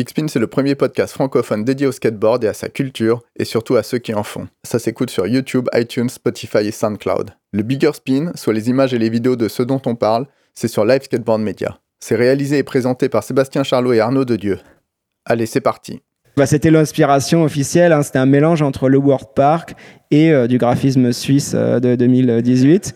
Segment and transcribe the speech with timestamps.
[0.00, 3.44] Big Spin, c'est le premier podcast francophone dédié au skateboard et à sa culture, et
[3.44, 4.48] surtout à ceux qui en font.
[4.62, 7.32] Ça s'écoute sur YouTube, iTunes, Spotify et SoundCloud.
[7.52, 10.24] Le Bigger Spin, soit les images et les vidéos de ceux dont on parle,
[10.54, 11.80] c'est sur Live Skateboard Media.
[12.02, 14.58] C'est réalisé et présenté par Sébastien Charlot et Arnaud de Dieu.
[15.26, 16.00] Allez, c'est parti.
[16.34, 18.02] Bah, c'était l'inspiration officielle, hein.
[18.02, 19.74] c'était un mélange entre le World Park
[20.10, 22.94] et euh, du graphisme suisse euh, de 2018.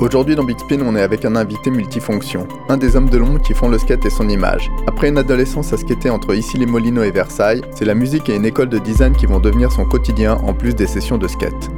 [0.00, 3.40] Aujourd'hui dans Big Spin, on est avec un invité multifonction, un des hommes de l'ombre
[3.40, 4.70] qui font le skate et son image.
[4.86, 8.36] Après une adolescence à skater entre ici les Molinos et Versailles, c'est la musique et
[8.36, 11.70] une école de design qui vont devenir son quotidien en plus des sessions de skate.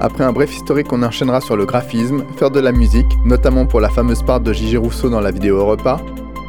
[0.00, 3.80] Après un bref historique, on enchaînera sur le graphisme, faire de la musique, notamment pour
[3.80, 6.00] la fameuse part de Gigi Rousseau dans la vidéo repas.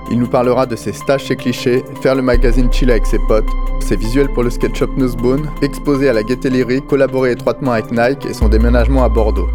[0.09, 3.49] Il nous parlera de ses stages chez Cliché, faire le magazine Chill avec ses potes,
[3.79, 8.25] ses visuels pour le skate shop Nosebone, exposer à la Gaieté collaborer étroitement avec Nike
[8.25, 9.49] et son déménagement à Bordeaux.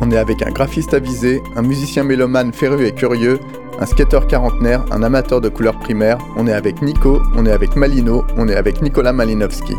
[0.00, 3.38] On est avec un graphiste avisé, un musicien mélomane féru et curieux,
[3.80, 6.18] un skater quarantenaire, un amateur de couleurs primaires.
[6.36, 9.74] On est avec Nico, on est avec Malino, on est avec Nicolas Malinowski.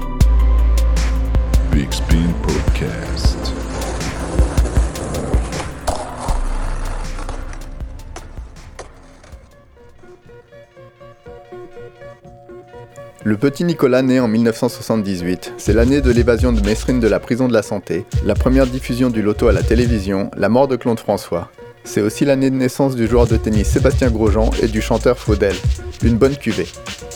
[13.27, 15.55] Le petit Nicolas naît en 1978.
[15.57, 19.09] C'est l'année de l'évasion de Mesrine de la prison de la santé, la première diffusion
[19.09, 21.49] du loto à la télévision, la mort de Claude François.
[21.83, 25.55] C'est aussi l'année de naissance du joueur de tennis Sébastien Grosjean et du chanteur Faudel.
[26.03, 26.67] Une bonne cuvée.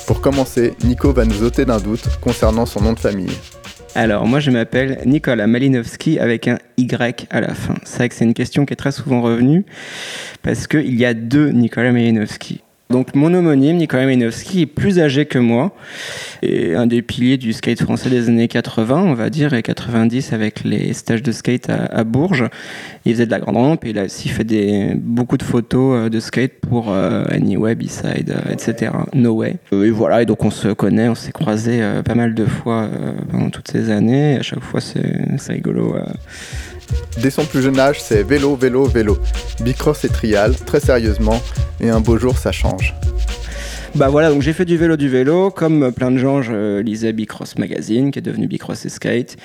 [0.08, 3.38] Pour commencer, Nico va nous ôter d'un doute concernant son nom de famille.
[3.94, 7.76] Alors, moi, je m'appelle Nicolas Malinowski avec un Y à la fin.
[7.84, 9.64] C'est vrai que c'est une question qui est très souvent revenue
[10.42, 12.64] parce qu'il y a deux Nicolas Malinowski.
[12.92, 15.76] Donc mon homonyme, Nicolas Malinowski, est plus âgé que moi
[16.42, 20.34] et un des piliers du skate français des années 80, on va dire, et 90
[20.34, 22.50] avec les stages de skate à, Bourges.
[23.06, 26.06] Il faisait de la grande rampe et il a aussi fait des, beaucoup de photos
[26.06, 28.92] euh, de skate pour euh, Anyway, B-Side, euh, etc.
[29.14, 29.58] No Way.
[29.72, 32.90] Et voilà, et donc on se connaît, on s'est croisés pas mal de fois
[33.30, 34.38] pendant toutes ces années.
[34.38, 35.96] À chaque fois, c'est rigolo.
[37.22, 39.18] Dès son plus jeune âge, c'est vélo, vélo, vélo.
[39.62, 41.42] Bicross et trial, très sérieusement,
[41.82, 42.94] et un beau jour, ça change.
[43.96, 45.50] Bah voilà, donc j'ai fait du vélo, du vélo.
[45.50, 49.36] Comme plein de gens, je lisais Bicross Magazine, qui est devenu Bicross et Skate.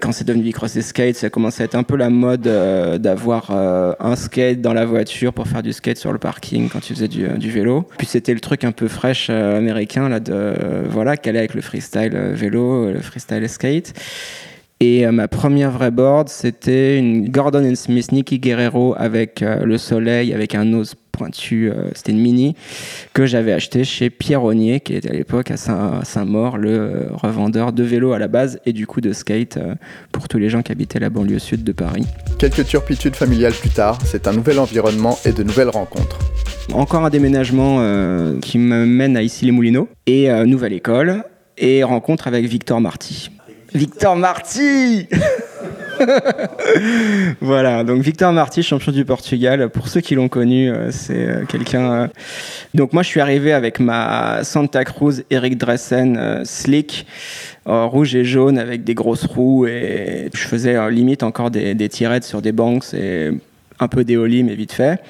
[0.00, 2.98] Quand c'est devenu Bicross et Skate, ça commençait à être un peu la mode euh,
[2.98, 6.80] d'avoir euh, un skate dans la voiture pour faire du skate sur le parking quand
[6.80, 7.86] tu faisais du, du vélo.
[7.96, 10.54] Puis c'était le truc un peu fraîche euh, américain là de
[10.88, 13.94] voilà, qu'elle avec le freestyle vélo, le freestyle skate.
[14.80, 20.54] Et ma première vraie board, c'était une Gordon Smith Nicky Guerrero avec le soleil, avec
[20.54, 22.54] un nose pointu, euh, c'était une mini
[23.14, 27.82] que j'avais acheté chez Pierronnier, qui était à l'époque à Saint-Maur, le euh, revendeur de
[27.82, 29.74] vélos à la base et du coup de skate euh,
[30.12, 32.06] pour tous les gens qui habitaient la banlieue sud de Paris.
[32.38, 36.18] Quelques turpitudes familiales plus tard, c'est un nouvel environnement et de nouvelles rencontres.
[36.72, 37.76] Encore un déménagement
[38.40, 41.22] qui me mène à Issy-les-Moulineaux et nouvelle école
[41.56, 43.30] et rencontre avec Victor Marty.
[43.76, 45.06] Victor Marty
[47.40, 49.68] voilà, donc Victor Marti, champion du Portugal.
[49.68, 51.92] Pour ceux qui l'ont connu, euh, c'est euh, quelqu'un.
[51.92, 52.06] Euh,
[52.74, 57.06] donc moi, je suis arrivé avec ma Santa Cruz Eric Dressen slick,
[57.66, 62.24] rouge et jaune avec des grosses roues et je faisais limite encore des, des tirettes
[62.24, 63.30] sur des banks et
[63.78, 65.00] un peu d'éoli mais vite fait.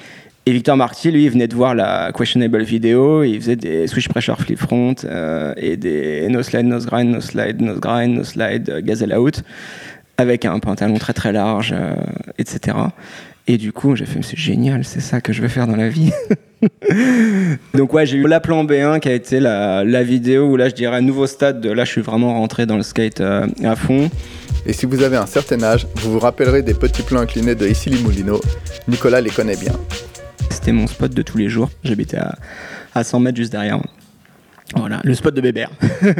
[0.47, 4.07] Et Victor Marty, lui, il venait de voir la questionable vidéo, il faisait des switch
[4.07, 4.95] pressure flip front
[5.57, 9.43] et des no slide, no grind, no slide, no grind, no slide, gazelle out
[10.17, 11.95] avec un pantalon très très large, euh,
[12.37, 12.77] etc.
[13.47, 15.87] Et du coup, j'ai fait, c'est génial, c'est ça que je veux faire dans la
[15.87, 16.11] vie.
[17.73, 20.67] Donc ouais, j'ai eu la plan B1 qui a été la, la, vidéo où là,
[20.67, 23.75] je dirais, nouveau stade, de là, je suis vraiment rentré dans le skate euh, à
[23.75, 24.09] fond.
[24.65, 27.65] Et si vous avez un certain âge, vous vous rappellerez des petits plans inclinés de
[27.67, 28.41] Issy Moulineaux.
[28.87, 29.73] Nicolas les connaît bien.
[30.49, 31.69] C'était mon spot de tous les jours.
[31.83, 32.35] J'habitais à,
[32.93, 33.79] à 100 mètres juste derrière.
[34.75, 35.71] Voilà, le spot de Bébert.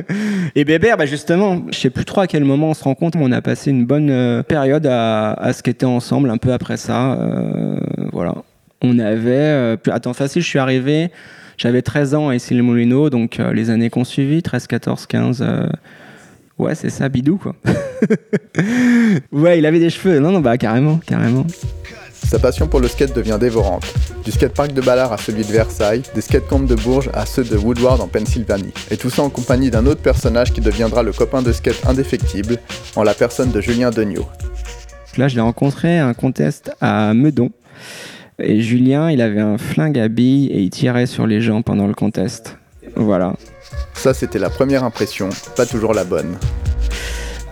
[0.56, 3.16] et Bébert, bah justement, je sais plus trop à quel moment on se rend compte,
[3.18, 7.14] on a passé une bonne euh, période à, à skater ensemble, un peu après ça.
[7.14, 7.78] Euh,
[8.14, 8.36] voilà.
[8.82, 9.32] On avait.
[9.32, 11.12] Euh, attends, facile, je suis arrivé,
[11.58, 15.46] j'avais 13 ans à issy les donc les années qu'on suivi, 13, 14, 15.
[16.58, 17.56] ouais, c'est ça, bidou, quoi.
[19.34, 20.20] ouais, il avait des cheveux.
[20.20, 21.46] Non, non, bah carrément, carrément.
[22.25, 23.86] Sa passion pour le skate devient dévorante.
[24.25, 27.56] Du skatepark de Ballard à celui de Versailles, des skatecamps de Bourges à ceux de
[27.56, 28.74] Woodward en Pennsylvanie.
[28.92, 32.58] Et tout ça en compagnie d'un autre personnage qui deviendra le copain de skate indéfectible,
[32.96, 34.28] en la personne de Julien Degnaud.
[35.18, 37.52] Là, je l'ai rencontré à un contest à Meudon.
[38.40, 41.88] Et Julien, il avait un flingue à billes et il tirait sur les gens pendant
[41.88, 42.58] le contest.
[42.96, 43.36] Voilà.
[43.94, 46.38] Ça, c'était la première impression, pas toujours la bonne.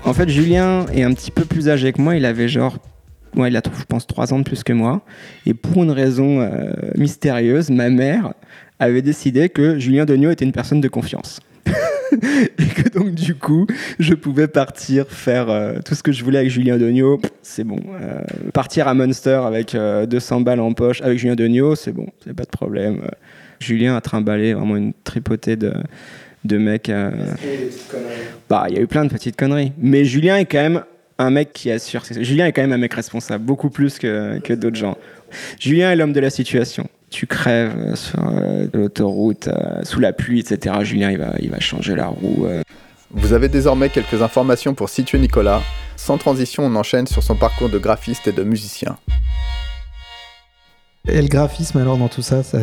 [0.03, 2.77] En fait, Julien est un petit peu plus âgé que moi, il avait genre
[3.35, 5.01] ouais, il a, je pense, trois ans de plus que moi.
[5.45, 8.33] Et pour une raison euh, mystérieuse, ma mère
[8.79, 11.39] avait décidé que Julien Degnaud était une personne de confiance.
[12.11, 13.65] et que donc du coup,
[13.99, 17.19] je pouvais partir faire euh, tout ce que je voulais avec Julien Degnaud.
[17.41, 17.79] C'est bon.
[17.99, 18.19] Euh,
[18.53, 22.43] partir à Munster avec 200 balles en poche avec Julien Degnaud, c'est bon, c'est pas
[22.43, 23.01] de problème.
[23.59, 25.73] Julien a trimballé vraiment une tripotée de,
[26.43, 26.91] de mecs.
[28.49, 29.71] Bah, il y a eu plein de petites conneries.
[29.77, 30.83] Mais Julien est quand même
[31.17, 32.03] un mec qui assure.
[32.19, 34.97] Julien est quand même un mec responsable, beaucoup plus que, que d'autres gens.
[35.59, 36.87] Julien est l'homme de la situation.
[37.09, 40.75] Tu crèves euh, sur euh, l'autoroute, euh, sous la pluie, etc.
[40.81, 42.47] Julien, il va, il va changer la roue.
[43.11, 45.61] Vous avez désormais quelques informations pour situer Nicolas.
[45.95, 48.97] Sans transition, on enchaîne sur son parcours de graphiste et de musicien.
[51.07, 52.59] Et le graphisme, alors, dans tout ça, ça,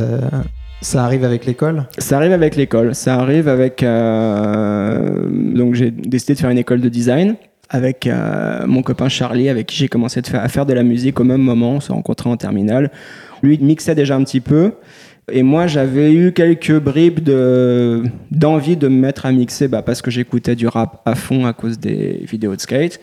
[0.82, 1.86] ça arrive avec l'école?
[1.96, 2.94] Ça arrive avec l'école.
[2.94, 3.82] Ça arrive avec.
[3.82, 7.36] Donc, j'ai décidé de faire une école de design
[7.72, 11.24] avec euh, mon copain Charlie, avec qui j'ai commencé à faire de la musique au
[11.24, 11.72] même moment.
[11.72, 12.90] On s'est rencontrés en terminale.
[13.42, 14.74] Lui, il mixait déjà un petit peu.
[15.32, 17.20] Et moi, j'avais eu quelques bribes
[18.30, 21.54] d'envie de, me mettre à mixer bah, parce que j'écoutais du rap à fond à
[21.54, 23.00] cause des vidéos de skate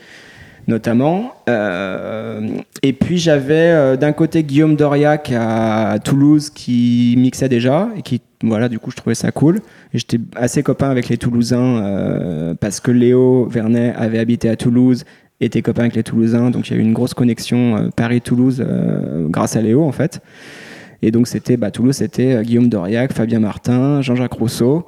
[0.67, 1.33] notamment.
[1.49, 2.47] Euh,
[2.83, 8.21] et puis j'avais euh, d'un côté Guillaume Doriac à Toulouse qui mixait déjà et qui
[8.41, 9.59] voilà du coup je trouvais ça cool.
[9.93, 15.05] J'étais assez copain avec les Toulousains euh, parce que Léo Vernet avait habité à Toulouse
[15.41, 18.65] était copain avec les Toulousains donc il y a eu une grosse connexion Paris-Toulouse
[19.29, 20.21] grâce à Léo en fait.
[21.01, 24.85] Et donc c'était bah, Toulouse c'était Guillaume Doriac, Fabien Martin, Jean-Jacques Rousseau.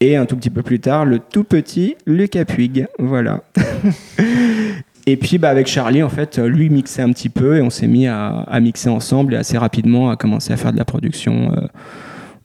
[0.00, 2.86] Et un tout petit peu plus tard, le tout petit Lucas Puig.
[2.98, 3.42] Voilà.
[5.06, 7.86] Et puis bah, avec Charlie, en fait, lui mixait un petit peu et on s'est
[7.86, 11.66] mis à, mixer ensemble et assez rapidement à commencer à faire de la production euh,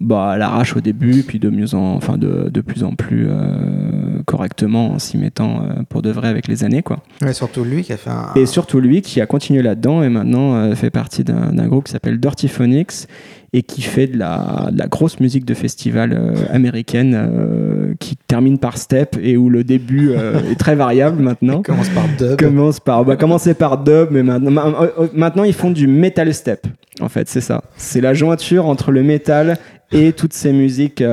[0.02, 3.28] bah, à l'arrache au début, puis de, mieux en, enfin de, de plus en plus
[3.30, 6.82] euh, correctement en s'y mettant euh, pour de vrai avec les années.
[6.82, 7.00] Quoi.
[7.26, 8.34] Et surtout lui qui a fait un...
[8.36, 12.20] Et surtout lui qui a continué là-dedans et maintenant fait partie d'un groupe qui s'appelle
[12.20, 13.08] Dirty Phonics
[13.54, 16.18] et qui fait de la, de la grosse musique de festival
[16.52, 21.62] américaine qui termine par step et où le début euh, est très variable maintenant.
[21.64, 22.40] commence par dub.
[22.40, 26.34] Commence par, bah, commencer par dub, mais maintenant, euh, euh, maintenant ils font du metal
[26.34, 26.68] step.
[27.00, 27.64] En fait, c'est ça.
[27.78, 29.58] C'est la jointure entre le metal
[29.92, 31.04] et toutes ces musiques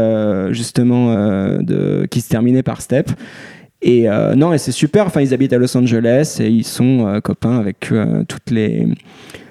[0.50, 1.14] justement
[1.60, 3.10] de, qui se terminaient par step.
[3.80, 5.06] Et non, et c'est super.
[5.06, 7.92] Enfin, ils habitent à Los Angeles et ils sont copains avec
[8.28, 8.86] toutes les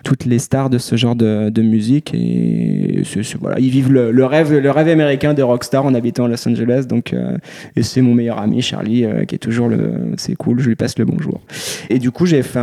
[0.08, 2.14] toutes les stars de ce genre de, musique.
[2.14, 3.04] Et
[3.42, 3.60] voilà.
[3.60, 6.86] Ils vivent le, rêve le rêve américain des rockstars en habitant à Los Angeles.
[6.88, 7.38] Donc euh,
[7.76, 10.60] et c'est mon meilleur ami Charlie euh, qui est toujours le c'est cool.
[10.60, 11.42] Je lui passe le bonjour.
[11.90, 12.60] Et du coup j'ai fait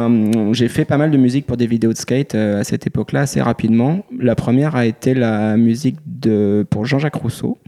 [0.53, 3.23] j'ai fait pas mal de musique pour des vidéos de skate euh, à cette époque-là
[3.23, 4.07] assez rapidement.
[4.19, 7.59] La première a été la musique de pour Jean-Jacques Rousseau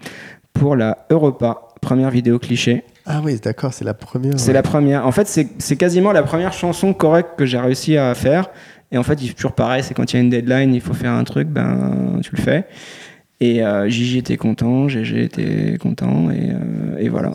[0.54, 1.68] pour la Europa.
[1.82, 4.38] Première vidéo cliché ah oui, d'accord, c'est la première.
[4.38, 5.06] C'est la première.
[5.06, 8.50] En fait, c'est quasiment la première chanson correcte que j'ai réussi à faire.
[8.90, 10.80] Et en fait, il est toujours pareil, c'est quand il y a une deadline, il
[10.80, 12.66] faut faire un truc, ben tu le fais.
[13.40, 17.32] Et euh, Gigi était content, GG était content, et, euh, et voilà.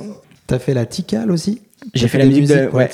[0.48, 1.62] T'as fait la Tikal aussi?
[1.94, 2.90] J'ai fait, la musique, de, ouais,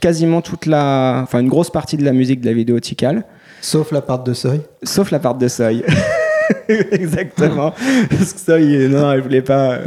[0.00, 3.24] quasiment toute la, enfin une grosse partie de la musique de la vidéo Tikal.
[3.60, 4.60] Sauf la part de seuil.
[4.82, 5.84] Sauf la part de seuil.
[6.92, 7.72] Exactement.
[8.10, 9.84] Parce que Seuil, non, il voulait pas euh,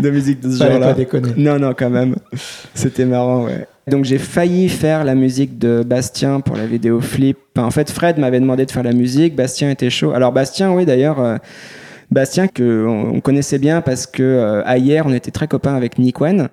[0.00, 0.88] de musique de ce genre-là.
[0.88, 1.32] pas déconner.
[1.36, 2.16] Non, non, quand même.
[2.74, 3.66] C'était marrant, ouais.
[3.88, 7.38] Donc j'ai failli faire la musique de Bastien pour la vidéo Flip.
[7.56, 10.10] en fait, Fred m'avait demandé de faire la musique, Bastien était chaud.
[10.10, 11.36] Alors Bastien, oui d'ailleurs, euh,
[12.10, 16.20] Bastien que on, connaissait bien parce que euh, hier on était très copains avec Nick
[16.20, 16.48] Wen.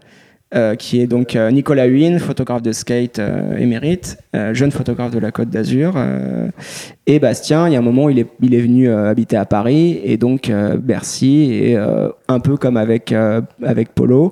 [0.55, 4.19] Euh, qui est donc euh, Nicolas Huyn, photographe de skate euh, émérite,
[4.51, 5.95] jeune photographe de la Côte d'Azur.
[7.07, 9.99] et Bastien, il y a un moment, il est, il est venu habiter à Paris,
[10.03, 13.13] et donc Bercy, et un peu comme avec,
[13.63, 14.29] avec Polo,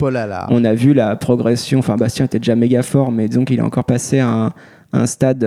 [0.49, 1.79] on a vu la progression.
[1.79, 4.53] Enfin, Bastien était déjà méga fort, mais disons qu'il est encore passé à un,
[4.93, 5.45] un stade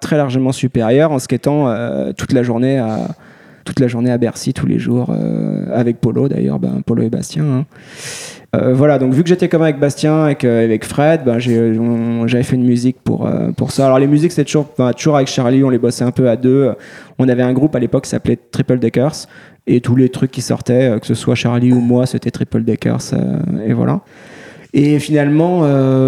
[0.00, 1.74] très largement supérieur en skatant
[2.16, 3.08] toute la journée à
[3.64, 5.14] toute la journée à Bercy tous les jours
[5.72, 7.66] avec Polo d'ailleurs ben, Polo et Bastien hein.
[8.56, 12.56] Euh, voilà, donc vu que j'étais comme avec Bastien et avec Fred, ben, j'avais fait
[12.56, 13.86] une musique pour, euh, pour ça.
[13.86, 14.66] Alors les musiques, c'est toujours,
[14.96, 16.72] toujours avec Charlie, on les bossait un peu à deux.
[17.18, 19.26] On avait un groupe à l'époque qui s'appelait Triple Deckers
[19.68, 22.64] et tous les trucs qui sortaient, euh, que ce soit Charlie ou moi, c'était Triple
[22.64, 23.14] Deckers
[23.64, 24.00] et voilà.
[24.72, 25.62] Et finalement,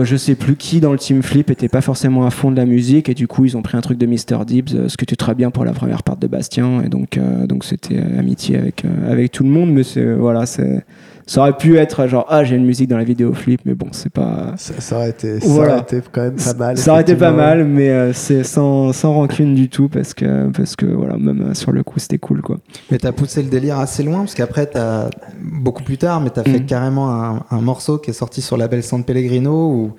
[0.04, 2.64] je sais plus qui dans le team Flip était pas forcément à fond de la
[2.64, 5.16] musique et du coup ils ont pris un truc de Mr Dibs, ce qui était
[5.16, 7.18] très bien pour la première part de Bastien et donc
[7.48, 9.82] donc c'était amitié avec avec tout le monde, mais
[10.14, 10.84] voilà c'est
[11.26, 13.88] ça aurait pu être genre ah j'ai une musique dans la vidéo flip mais bon
[13.92, 17.14] c'est pas ça, aurait été, ça aurait été quand même pas mal ça aurait été
[17.14, 21.16] pas mal mais euh, c'est sans, sans rancune du tout parce que parce que voilà
[21.16, 22.58] même euh, sur le coup c'était cool quoi
[22.90, 25.10] mais t'as poussé le délire assez loin parce qu'après t'as
[25.40, 26.66] beaucoup plus tard mais t'as fait mm.
[26.66, 29.92] carrément un, un, morceau qui est sorti sur la belle San Pellegrino où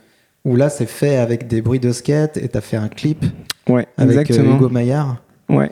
[0.45, 3.25] où là c'est fait avec des bruits de skate et t'as fait un clip
[3.69, 4.55] Ouais, avec euh, exactement.
[4.55, 5.17] Hugo Maillard.
[5.49, 5.71] Ouais.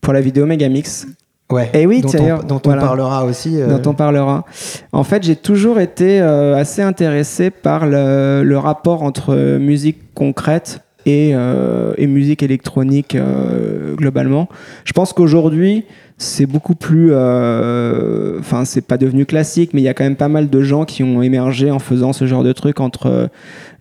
[0.00, 1.06] Pour la vidéo Megamix.
[1.54, 1.70] Ouais.
[1.72, 3.60] Et oui, dont d'ailleurs, on, dont on parlera aussi.
[3.60, 4.44] euh, dont on parlera.
[4.92, 10.80] En fait, j'ai toujours été euh, assez intéressé par le, le rapport entre musique concrète
[11.06, 14.48] et, euh, et musique électronique euh, globalement.
[14.84, 15.84] Je pense qu'aujourd'hui,
[16.16, 17.08] c'est beaucoup plus.
[17.10, 20.62] euh, Enfin, c'est pas devenu classique, mais il y a quand même pas mal de
[20.62, 23.26] gens qui ont émergé en faisant ce genre de truc entre euh,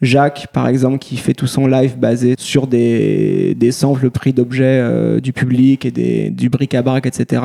[0.01, 4.79] Jacques, par exemple, qui fait tout son live basé sur des, des samples pris d'objets
[4.81, 7.41] euh, du public et des, du bric-à-brac, etc.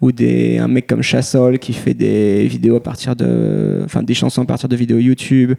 [0.00, 3.80] Ou des, un mec comme Chassol qui fait des vidéos à partir de.
[3.84, 5.52] Enfin, des chansons à partir de vidéos YouTube.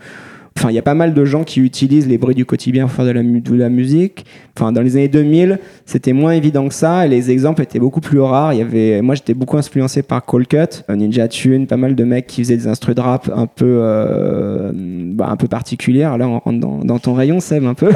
[0.57, 2.93] Enfin, il y a pas mal de gens qui utilisent les bruits du quotidien pour
[2.93, 3.11] faire de
[3.55, 4.25] la, musique.
[4.55, 8.01] Enfin, dans les années 2000, c'était moins évident que ça et les exemples étaient beaucoup
[8.01, 8.53] plus rares.
[8.53, 11.95] Il y avait, moi, j'étais beaucoup influencé par Cold Cut, euh, Ninja Tune, pas mal
[11.95, 15.47] de mecs qui faisaient des instrus de rap un peu, euh, bah, un peu.
[15.87, 17.91] Là, on rentre dans, ton rayon, Seb, un peu.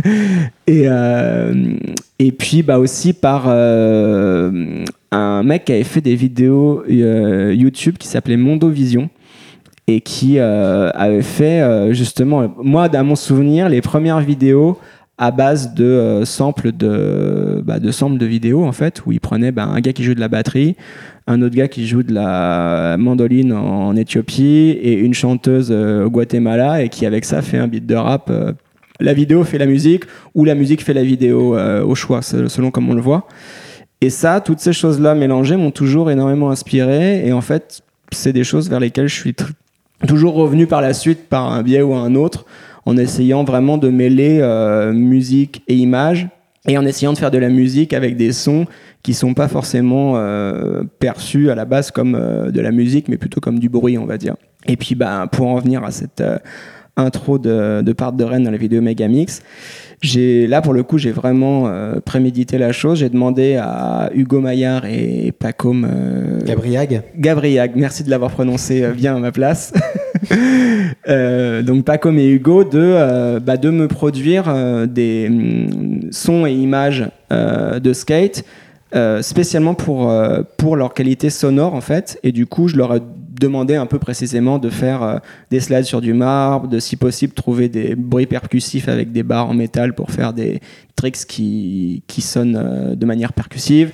[0.66, 1.74] et, euh,
[2.18, 7.96] et puis, bah, aussi par euh, un mec qui avait fait des vidéos euh, YouTube
[7.98, 9.10] qui s'appelait Mondovision
[9.86, 14.78] et qui euh, avait fait euh, justement, moi, dans mon souvenir, les premières vidéos
[15.18, 19.20] à base de euh, samples de, bah, de samples de vidéos en fait, où il
[19.20, 20.76] prenait bah, un gars qui joue de la batterie,
[21.26, 26.10] un autre gars qui joue de la mandoline en, Éthiopie et une chanteuse euh, au
[26.10, 28.30] Guatemala et qui avec ça fait un beat de rap.
[29.00, 32.70] la vidéo fait la musique ou la musique fait la vidéo au choix, se- selon
[32.70, 33.26] comme on le voit.
[34.02, 38.44] Et ça, toutes ces choses-là mélangées m'ont toujours énormément inspiré et en fait, c'est des
[38.44, 39.34] choses vers lesquelles je suis
[40.06, 42.44] toujours revenu par la suite par un biais ou un autre
[42.84, 46.28] en essayant vraiment de mêler euh, musique et image
[46.68, 48.66] et en essayant de faire de la musique avec des sons
[49.02, 53.16] qui sont pas forcément euh, perçus à la base comme euh, de la musique mais
[53.16, 54.34] plutôt comme du bruit on va dire.
[54.66, 56.38] Et puis bah, pour en venir à cette euh,
[56.96, 59.42] intro de, de part de Rennes dans la vidéo Megamix
[60.02, 64.40] j'ai là pour le coup j'ai vraiment euh, prémédité la chose j'ai demandé à Hugo
[64.40, 67.02] Maillard et Pacom euh, Gabriag.
[67.16, 69.72] Gabriag, merci de l'avoir prononcé euh, bien à ma place.
[71.08, 74.52] Euh, donc Pacom et Hugo de, bah, de me produire
[74.88, 78.44] des mm, sons et images de skate
[79.20, 80.12] spécialement pour,
[80.56, 82.18] pour leur qualité sonore en fait.
[82.24, 83.00] Et du coup, je leur ai
[83.38, 85.18] demandé un peu précisément de faire euh,
[85.50, 89.50] des slides sur du marbre, de si possible trouver des bruits percussifs avec des barres
[89.50, 90.60] en métal pour faire des
[90.96, 93.90] tricks qui, qui sonnent euh, de manière percussive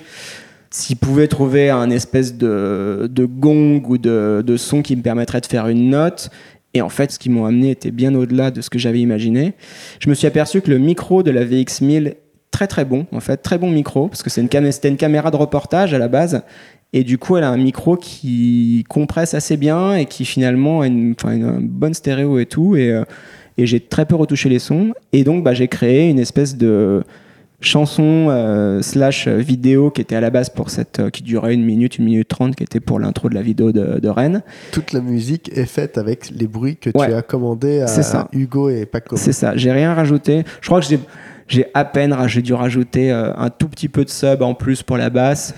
[0.75, 5.39] s'ils pouvaient trouver un espèce de, de gong ou de, de son qui me permettrait
[5.39, 6.31] de faire une note.
[6.73, 9.53] Et en fait, ce qu'ils m'ont amené était bien au-delà de ce que j'avais imaginé.
[9.99, 12.15] Je me suis aperçu que le micro de la VX1000,
[12.49, 15.29] très très bon, en fait, très bon micro, parce que c'est une cam- une caméra
[15.29, 16.41] de reportage à la base.
[16.93, 20.87] Et du coup, elle a un micro qui compresse assez bien et qui finalement a
[20.87, 21.15] une,
[21.61, 22.75] bonne stéréo et tout.
[22.75, 23.03] Et, euh,
[23.57, 24.93] et j'ai très peu retouché les sons.
[25.11, 27.03] Et donc, bah, j'ai créé une espèce de
[27.65, 31.63] chanson euh, slash vidéo qui était à la base pour cette euh, qui durait une
[31.63, 34.41] minute, une minute trente, qui était pour l'intro de la vidéo de, de Rennes.
[34.71, 37.07] Toute la musique est faite avec les bruits que Ouais.
[37.07, 38.27] tu as commandés à ça.
[38.33, 39.15] Hugo et Paco.
[39.17, 39.55] C'est ça.
[39.55, 40.43] J'ai rien rajouté.
[40.61, 40.85] Je crois que
[41.47, 44.83] j'ai à peine j'ai dû rajouter euh, un tout petit peu de sub en plus
[44.83, 45.53] pour la basse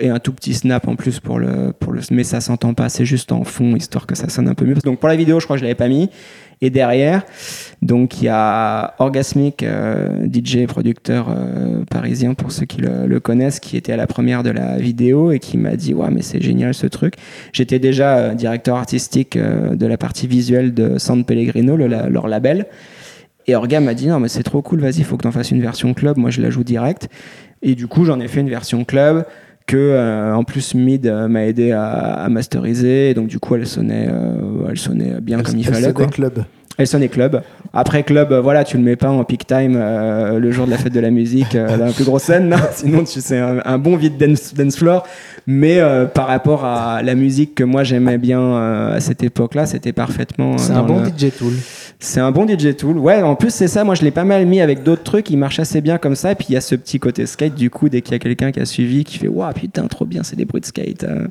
[0.00, 2.88] et un tout petit snap en plus pour le pour le mais ça s'entend pas.
[2.88, 4.74] C'est juste en fond histoire que ça sonne un peu mieux.
[4.84, 6.10] Donc pour la vidéo, je crois que je l'avais pas mis.
[6.62, 7.22] Et derrière,
[7.82, 13.20] donc il y a Orgasmic, euh, DJ producteur euh, parisien pour ceux qui le, le
[13.20, 16.22] connaissent, qui était à la première de la vidéo et qui m'a dit ouais mais
[16.22, 17.14] c'est génial ce truc.
[17.52, 22.08] J'étais déjà euh, directeur artistique euh, de la partie visuelle de San Pellegrino, le- la-
[22.08, 22.66] leur label.
[23.46, 25.50] Et Orga m'a dit non mais c'est trop cool, vas-y, faut que tu en fasses
[25.50, 27.08] une version club, moi je la joue direct.
[27.62, 29.26] Et du coup j'en ai fait une version club
[29.66, 33.54] que euh, en plus Mid euh, m'a aidé à, à masteriser, et donc du coup
[33.56, 35.80] elle sonnait, euh, elle sonnait bien Elle- comme il elle fallait.
[35.82, 36.06] sonnait Quoi.
[36.06, 36.44] club.
[36.78, 37.40] Elle sonnait club.
[37.72, 40.70] Après club, euh, voilà, tu le mets pas en peak time euh, le jour de
[40.70, 43.38] la fête de la musique euh, dans la plus grosse scène, non sinon tu c'est
[43.38, 45.06] un, un bon vide dance, dance floor.
[45.46, 49.64] Mais euh, par rapport à la musique que moi j'aimais bien euh, à cette époque-là,
[49.64, 50.58] c'était parfaitement.
[50.58, 51.52] C'est un bon le- DJ tool.
[51.98, 52.98] C'est un bon DJ tool.
[52.98, 53.82] Ouais, en plus, c'est ça.
[53.84, 55.30] Moi, je l'ai pas mal mis avec d'autres trucs.
[55.30, 56.32] Il marche assez bien comme ça.
[56.32, 57.54] Et puis, il y a ce petit côté skate.
[57.54, 60.04] Du coup, dès qu'il y a quelqu'un qui a suivi, qui fait Waouh, putain, trop
[60.04, 61.04] bien, c'est des bruits de skate.
[61.04, 61.26] euh.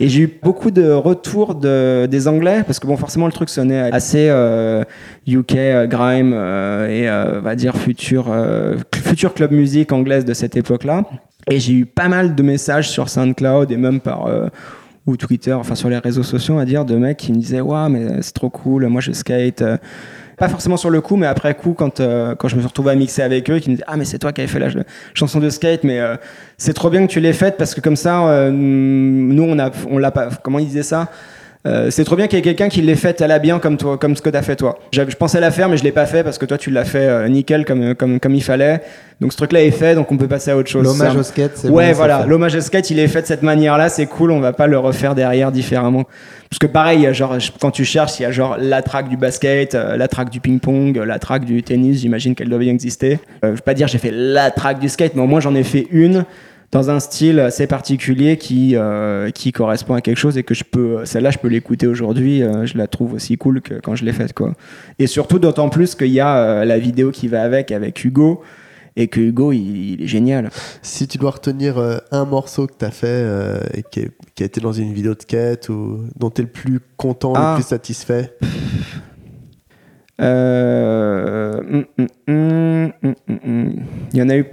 [0.00, 2.62] Et j'ai eu beaucoup de retours de, des Anglais.
[2.64, 4.84] Parce que, bon, forcément, le truc sonnait assez euh,
[5.26, 10.34] UK, euh, grime euh, et, euh, va dire, futur, euh, futur club musique anglaise de
[10.34, 11.02] cette époque-là.
[11.50, 14.28] Et j'ai eu pas mal de messages sur SoundCloud et même par.
[15.08, 17.88] Ou Twitter, enfin sur les réseaux sociaux, va dire, de mecs qui me disaient Waouh,
[17.88, 19.62] mais c'est trop cool, moi je skate.
[19.62, 19.76] euh,
[20.36, 22.92] Pas forcément sur le coup, mais après coup, quand, euh, quand je me suis retrouvé
[22.92, 24.70] à mixer avec eux, qui me disaient Ah, mais c'est toi qui avais fait la
[24.70, 24.84] ch-
[25.14, 26.14] chanson de skate, mais euh,
[26.58, 29.70] c'est trop bien que tu l'aies faite parce que comme ça, euh, nous, on a,
[29.90, 30.28] on l'a pas.
[30.42, 31.08] Comment ils disaient ça?
[31.66, 33.76] Euh, c'est trop bien qu'il y ait quelqu'un qui l'ait fait à la bien comme
[33.76, 34.78] toi, comme ce que t'as fait toi.
[34.92, 37.06] Je pensais la faire, mais je l'ai pas fait parce que toi tu l'as fait
[37.08, 38.80] euh, nickel comme, comme, comme il fallait.
[39.20, 40.84] Donc ce truc-là est fait, donc on peut passer à autre chose.
[40.84, 42.24] L'hommage au skate, c'est Ouais, bon, voilà.
[42.24, 44.30] L'hommage au skate, il est fait de cette manière-là, c'est cool.
[44.30, 46.04] On va pas le refaire derrière différemment.
[46.48, 48.80] Parce que pareil, il y a genre, quand tu cherches, il y a genre la
[48.80, 52.00] track du basket, euh, la track du ping-pong, euh, la track du tennis.
[52.00, 53.18] J'imagine qu'elle doit bien exister.
[53.44, 55.54] Euh, je vais pas dire j'ai fait la track du skate, mais au moins j'en
[55.56, 56.24] ai fait une
[56.70, 60.64] dans un style assez particulier qui euh, qui correspond à quelque chose et que je
[60.64, 64.04] peux celle-là je peux l'écouter aujourd'hui euh, je la trouve aussi cool que quand je
[64.04, 64.52] l'ai faite quoi.
[64.98, 68.42] Et surtout d'autant plus qu'il y a euh, la vidéo qui va avec avec Hugo
[68.96, 70.50] et que Hugo il- il est génial.
[70.82, 74.10] Si tu dois retenir euh, un morceau que tu as fait euh, et qui, est-
[74.34, 77.32] qui a été dans une vidéo de quête ou dont tu es le plus content,
[77.36, 77.54] Ah.
[77.56, 78.34] le plus satisfait,
[80.20, 81.84] Euh, hum,
[82.28, 82.92] hum,
[83.44, 83.72] hum.
[84.12, 84.46] Il y en a eu.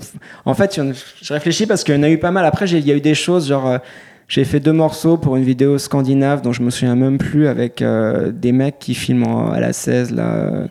[0.46, 0.80] En fait,
[1.22, 2.46] je réfléchis parce qu'il y en a eu pas mal.
[2.46, 3.68] Après, il y a eu des choses genre.
[3.68, 3.78] euh,
[4.28, 7.82] J'ai fait deux morceaux pour une vidéo scandinave dont je me souviens même plus avec
[7.82, 10.68] euh, des mecs qui filment en- à la 16 là.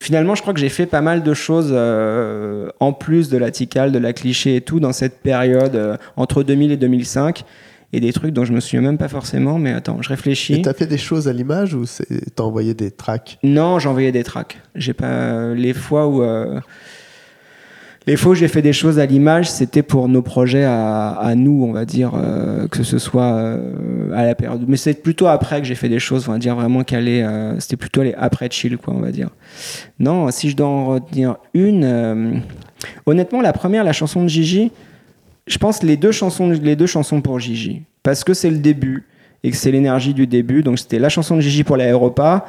[0.00, 3.50] Finalement, je crois que j'ai fait pas mal de choses euh, en plus de la
[3.50, 7.44] Tikal, de la cliché et tout dans cette période entre 2000 et 2005
[7.94, 9.58] et des trucs dont je me souviens même pas forcément.
[9.58, 10.54] Mais attends, je réfléchis.
[10.54, 11.84] et tu as fait des choses à l'image ou
[12.34, 13.38] t'as envoyé des tracks?
[13.42, 14.60] Non, j'envoyais des tracks.
[14.74, 16.60] J'ai pas les fois où euh,
[18.06, 21.34] les fois où j'ai fait des choses à l'image, c'était pour nos projets à, à
[21.34, 24.64] nous, on va dire euh, que ce soit euh, à la période.
[24.68, 27.76] Mais c'est plutôt après que j'ai fait des choses, on va dire vraiment euh, c'était
[27.76, 29.30] plutôt les après chill, quoi, on va dire.
[29.98, 32.42] Non, si je dois en retenir une,
[33.06, 34.70] honnêtement, la première, la chanson de Gigi,
[35.46, 39.04] je pense les deux chansons, les deux chansons pour Gigi, parce que c'est le début
[39.42, 40.62] et que c'est l'énergie du début.
[40.62, 42.42] Donc c'était la chanson de Gigi pour l'aéroport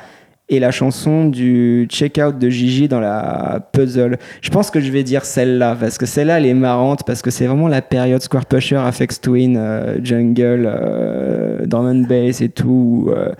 [0.47, 4.17] et la chanson du check-out de Gigi dans la puzzle.
[4.41, 7.31] Je pense que je vais dire celle-là parce que celle-là elle est marrante parce que
[7.31, 12.49] c'est vraiment la période Square Pusher, Afex Twin, euh, Jungle, euh, Drum and Bass et
[12.49, 13.09] tout.
[13.09, 13.31] euh,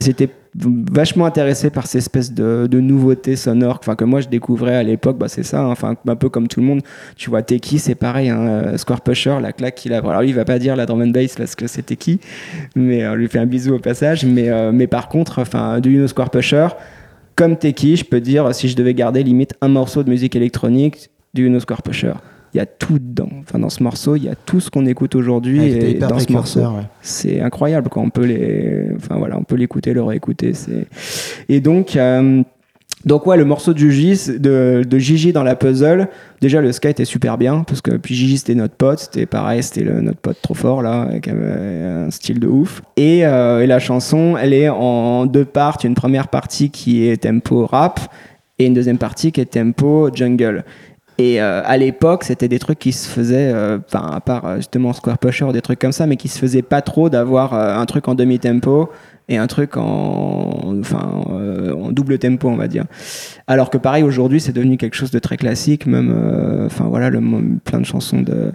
[0.00, 4.76] C'était vachement intéressé par ces espèces de, de nouveautés sonores enfin que moi je découvrais
[4.76, 5.66] à l'époque bah c'est ça hein.
[5.66, 6.80] enfin un peu comme tout le monde.
[7.16, 9.98] Tu vois Teki c'est pareil hein, euh, Square Pusher la claque qu'il a.
[9.98, 12.20] Alors lui il va pas dire la drum and bass parce que c'est Teki
[12.76, 14.24] mais euh, on lui fait un bisou au passage.
[14.24, 16.68] Mais euh, mais par contre enfin do you know Square Pusher
[17.34, 21.10] comme Teki je peux dire si je devais garder limite un morceau de musique électronique
[21.34, 22.14] do you know Square Pusher
[22.54, 23.28] il y a tout dedans.
[23.40, 25.96] Enfin dans ce morceau il y a tout ce qu'on écoute aujourd'hui Ouais, t'es et
[25.96, 26.86] hyper dans ce morceau ouais.
[27.02, 30.86] c'est incroyable quand on peut les enfin voilà on peut l'écouter le réécouter c'est
[31.48, 32.42] et donc euh,
[33.04, 36.08] donc ouais le morceau du de, de Gigi dans la puzzle.
[36.40, 39.62] Déjà le skate est super bien parce que puis Gigi c'était notre pote c'était pareil
[39.62, 42.82] c'était notre pote trop fort là avec un style de ouf.
[42.96, 45.78] Et, euh, et la chanson elle est en deux parts.
[45.84, 48.00] Une première partie qui est tempo rap
[48.58, 50.64] et une deuxième partie qui est tempo jungle
[51.16, 54.56] et euh, à l'époque, c'était des trucs qui se faisaient, euh, enfin, à part euh,
[54.56, 57.76] justement Square Pusher des trucs comme ça, mais qui se faisaient pas trop d'avoir euh,
[57.76, 58.90] un truc en demi-tempo
[59.28, 62.84] et un truc en, enfin, euh, en double tempo, on va dire.
[63.46, 67.20] Alors que pareil, aujourd'hui, c'est devenu quelque chose de très classique, même, enfin voilà, le,
[67.64, 68.52] plein de chansons de,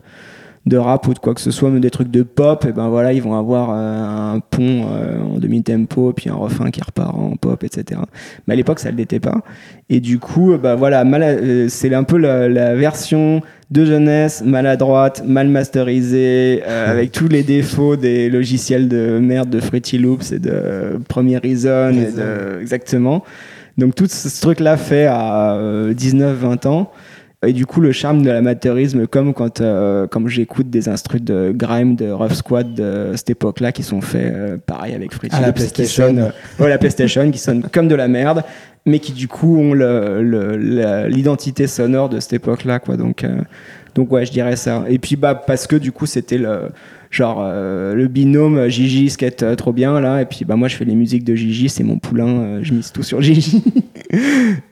[0.69, 2.87] de rap ou de quoi que ce soit, même des trucs de pop, et ben
[2.87, 7.13] voilà, ils vont avoir euh, un pont euh, en demi-tempo, puis un refrain qui repart
[7.13, 7.99] en pop, etc.
[8.47, 9.41] Mais à l'époque, ça ne l'était pas.
[9.89, 14.41] Et du coup, bah voilà, mal- euh, c'est un peu la, la version de jeunesse
[14.45, 20.31] maladroite, mal masterisée, euh, avec tous les défauts des logiciels de merde de Fruity Loops
[20.31, 23.23] et de euh, Premier Reason, et de, exactement.
[23.77, 25.57] Donc tout ce, ce truc-là fait à
[25.93, 26.91] 19-20 ans.
[27.47, 31.53] Et du coup, le charme de l'amateurisme, comme quand euh, comme j'écoute des instrus de
[31.55, 35.39] grime, de rough squad de cette époque-là, qui sont faits euh, pareil avec Fruity À
[35.39, 36.31] la PlayStation.
[36.59, 38.43] ouais, la PlayStation, qui sonnent comme de la merde,
[38.85, 42.97] mais qui du coup ont l'identité sonore de cette époque-là, quoi.
[42.97, 43.39] Donc, euh,
[43.95, 44.85] donc ouais, je dirais ça.
[44.89, 46.69] Et puis bah parce que du coup c'était le
[47.11, 50.75] genre euh, le binôme Gigi skate euh, trop bien là, et puis bah moi je
[50.75, 53.63] fais les musiques de Gigi, c'est mon poulain, euh, je mise tout sur Gigi.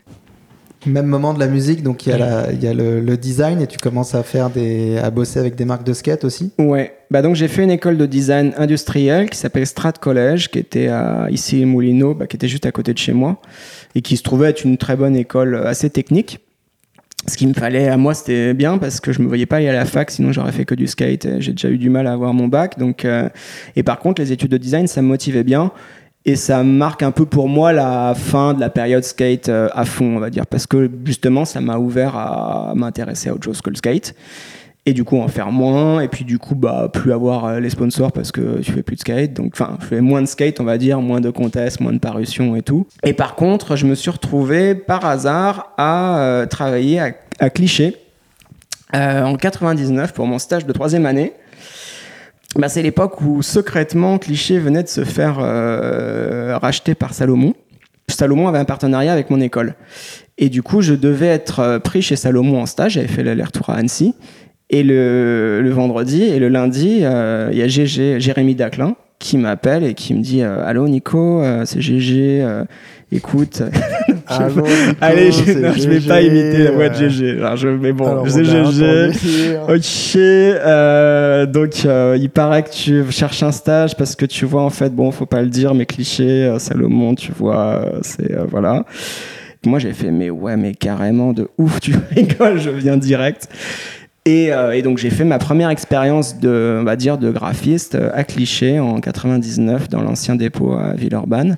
[0.87, 4.23] Même moment de la musique, donc il y a, le, design et tu commences à
[4.23, 4.49] faire
[5.03, 6.51] à bosser avec des marques de skate aussi.
[6.57, 10.59] Ouais, bah donc j'ai fait une école de design industriel qui s'appelle Strat College, qui
[10.59, 10.89] était
[11.29, 13.41] ici Moulineau, bah, qui était juste à côté de chez moi,
[13.95, 16.39] et qui se trouvait être une très bonne école euh, assez technique.
[17.27, 19.67] Ce qu'il me fallait à moi, c'était bien parce que je me voyais pas aller
[19.67, 21.27] à la fac, sinon j'aurais fait que du skate.
[21.39, 23.27] J'ai déjà eu du mal à avoir mon bac, donc euh,
[23.75, 25.71] et par contre les études de design, ça me motivait bien.
[26.27, 29.85] Et ça marque un peu pour moi la fin de la période skate euh, à
[29.85, 33.61] fond, on va dire, parce que justement, ça m'a ouvert à m'intéresser à autre chose
[33.61, 34.13] que le skate.
[34.85, 37.69] Et du coup, en faire moins, et puis du coup, bah, plus avoir euh, les
[37.69, 39.33] sponsors parce que tu fais plus de skate.
[39.35, 41.97] Donc, enfin, je fais moins de skate, on va dire, moins de contests, moins de
[41.97, 42.85] parutions et tout.
[43.05, 46.99] Et par contre, je me suis retrouvé par hasard à euh, travailler
[47.39, 47.95] à, Cliché
[48.93, 51.33] en 99 pour mon stage de troisième année.
[52.55, 57.53] Bah, c'est l'époque où secrètement Cliché venait de se faire euh, racheter par Salomon.
[58.09, 59.75] Salomon avait un partenariat avec mon école.
[60.37, 62.93] Et du coup, je devais être euh, pris chez Salomon en stage.
[62.93, 64.15] J'avais fait l'aller-retour à Annecy.
[64.69, 69.37] Et le, le, vendredi et le lundi, euh, il y a GG, Jérémy Daclin qui
[69.37, 72.45] m'appelle et qui me dit Allô Nico, c'est GG,
[73.11, 73.63] écoute.
[75.01, 77.37] Allez, je, non, je vais pas imiter la voix de GG.
[77.39, 79.57] Alors, je, mais bon, c'est GG.
[79.67, 84.63] Ok, euh, donc euh, il paraît que tu cherches un stage parce que tu vois
[84.63, 88.31] en fait, bon, faut pas le dire, mais cliché, euh, Salomon, tu vois, euh, c'est
[88.31, 88.85] euh, voilà.
[89.65, 93.49] Moi j'ai fait, mais ouais, mais carrément de ouf, tu rigoles, je viens direct.
[94.25, 97.95] Et, euh, et donc j'ai fait ma première expérience de, on va dire, de graphiste
[97.95, 101.57] euh, à Cliché en 99 dans l'ancien dépôt à Villeurbanne.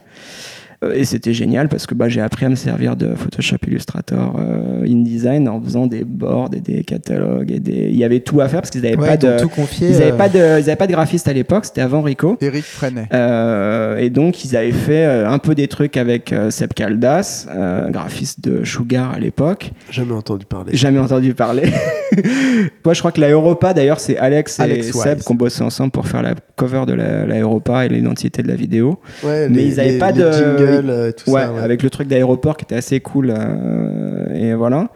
[0.83, 4.35] Euh, Et c'était génial parce que bah, j'ai appris à me servir de Photoshop Illustrator
[4.39, 7.89] euh, InDesign en faisant des boards et des catalogues et des.
[7.89, 9.45] Il y avait tout à faire parce qu'ils n'avaient Ouais, pas de.
[9.45, 9.89] confié.
[9.89, 12.37] Ils n'avaient euh, pas de, ils avaient pas de graphiste à l'époque, c'était avant Rico.
[12.39, 13.07] Eric Freinet.
[13.13, 17.47] Euh, et donc, ils avaient fait euh, un peu des trucs avec euh, Seb Caldas,
[17.53, 19.71] euh, graphiste de Sugar à l'époque.
[19.91, 20.75] Jamais entendu parler.
[20.77, 21.63] Jamais entendu parler.
[22.85, 25.91] Moi, je crois que la Europa, d'ailleurs, c'est Alex et Seb qui ont bossé ensemble
[25.91, 28.99] pour faire la cover de la, la Europa et l'identité de la vidéo.
[29.23, 30.21] Ouais, Mais les- ils avaient les- pas de-
[30.89, 31.53] euh, tout ouais, ça.
[31.53, 31.59] ouais.
[31.61, 33.33] avec le truc d'aéroport qui était assez cool.
[33.35, 34.89] euh, et voilà.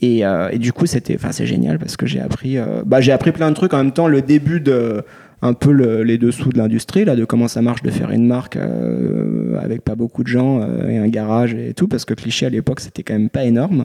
[0.00, 3.00] Et, euh, et du coup, c'était, enfin, c'est génial parce que j'ai appris, euh, bah,
[3.00, 4.08] j'ai appris plein de trucs en même temps.
[4.08, 5.02] Le début de
[5.44, 8.26] un peu le- les dessous de l'industrie là, de comment ça marche de faire une
[8.28, 12.46] marque euh, avec pas beaucoup de gens et un garage et tout, parce que cliché
[12.46, 13.84] à l'époque c'était quand même pas énorme,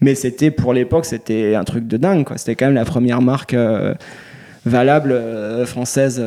[0.00, 2.36] mais c'était pour l'époque c'était un truc de dingue quoi.
[2.36, 3.54] C'était quand même la première marque
[4.66, 5.14] valable
[5.66, 6.20] française,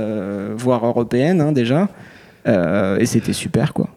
[0.55, 1.89] voire européenne hein, déjà,
[2.47, 3.89] et c'était super quoi.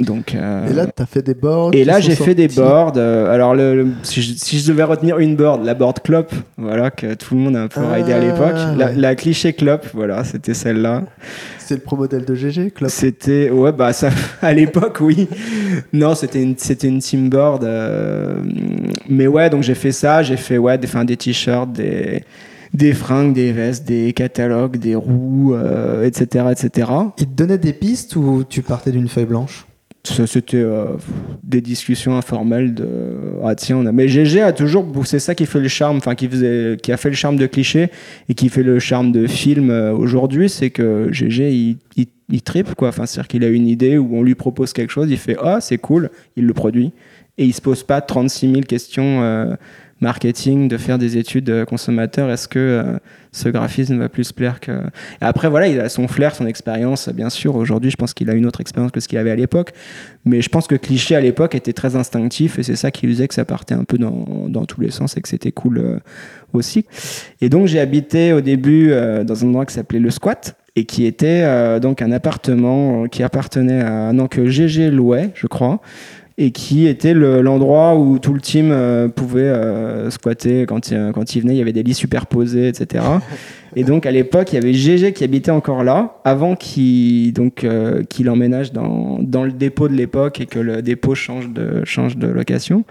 [0.00, 1.70] Donc euh, Et là, t'as fait des boards.
[1.74, 2.94] et là, j'ai fait des boards.
[2.96, 6.32] euh, alors, le, le- si, je, si je devais retenir une board, la board clop,
[6.56, 8.54] voilà, que tout le monde a un peu Ah, raidé à l'époque.
[8.78, 8.94] La, ouais.
[8.96, 11.02] la cliché clop, voilà, c'était celle-là.
[11.58, 12.88] C'est le pro modèle de GG, Club.
[12.90, 14.08] C'était, ouais, bah, ça,
[14.42, 15.28] à l'époque, oui.
[15.92, 17.62] Non, c'était une, c'était une team board.
[17.64, 18.34] euh,
[19.08, 20.22] mais ouais, donc j'ai fait ça.
[20.22, 22.24] J'ai fait, ouais, des, des t-shirts, des,
[22.72, 26.88] des fringues, des vestes, des catalogues, des roues, euh, etc., etc.
[27.18, 29.66] Ils te donnaient des pistes ou tu partais d'une feuille blanche?
[30.04, 30.96] C'était euh,
[31.42, 32.86] des discussions informelles de
[33.44, 36.14] ah tiens on a mais GG a toujours c'est ça qui fait le charme enfin
[36.14, 37.90] qui faisait qui a fait le charme de cliché
[38.28, 42.42] et qui fait le charme de film euh, aujourd'hui c'est que GG il, il, il
[42.42, 42.88] tripe quoi.
[42.88, 45.18] Enfin c'est à dire qu'il a une idée où on lui propose quelque chose il
[45.18, 46.92] fait ah c'est cool il le produit
[47.36, 49.54] et il se pose pas 36 000 questions euh,
[50.00, 52.98] marketing de faire des études euh, consommateurs est-ce que euh,
[53.32, 54.82] ce graphisme va plus plaire que
[55.20, 58.34] après voilà il a son flair son expérience bien sûr aujourd'hui je pense qu'il a
[58.34, 59.72] une autre expérience que ce qu'il avait à l'époque
[60.24, 63.28] mais je pense que cliché à l'époque était très instinctif et c'est ça qui faisait
[63.28, 65.98] que ça partait un peu dans, dans tous les sens et que c'était cool euh,
[66.52, 66.86] aussi.
[67.40, 70.84] Et donc j'ai habité au début euh, dans un endroit qui s'appelait le squat et
[70.84, 75.46] qui était euh, donc un appartement euh, qui appartenait à non que GG louait, je
[75.46, 75.80] crois.
[76.42, 81.10] Et qui était le- l'endroit où tout le team euh, pouvait euh, squatter quand il,
[81.12, 81.52] quand il venait.
[81.52, 83.04] Il y avait des lits superposés, etc.
[83.76, 87.62] Et donc à l'époque, il y avait GG qui habitait encore là, avant qu'il donc
[87.62, 91.84] euh, qu'il emménage dans, dans le dépôt de l'époque et que le dépôt change de
[91.84, 92.84] change de location.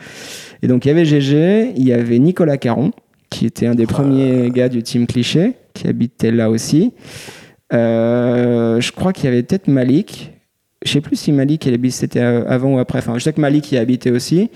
[0.62, 2.92] Et donc il y avait GG, il y avait Nicolas Caron
[3.32, 6.94] qui était un des premiers gars du team Cliché qui habitait là aussi.
[7.72, 10.34] Je crois qu'il y avait peut-être Malik.
[10.86, 13.00] Je sais plus si Malik il habitait c'était avant ou après.
[13.00, 14.50] Enfin, je sais que Malik y habitait aussi.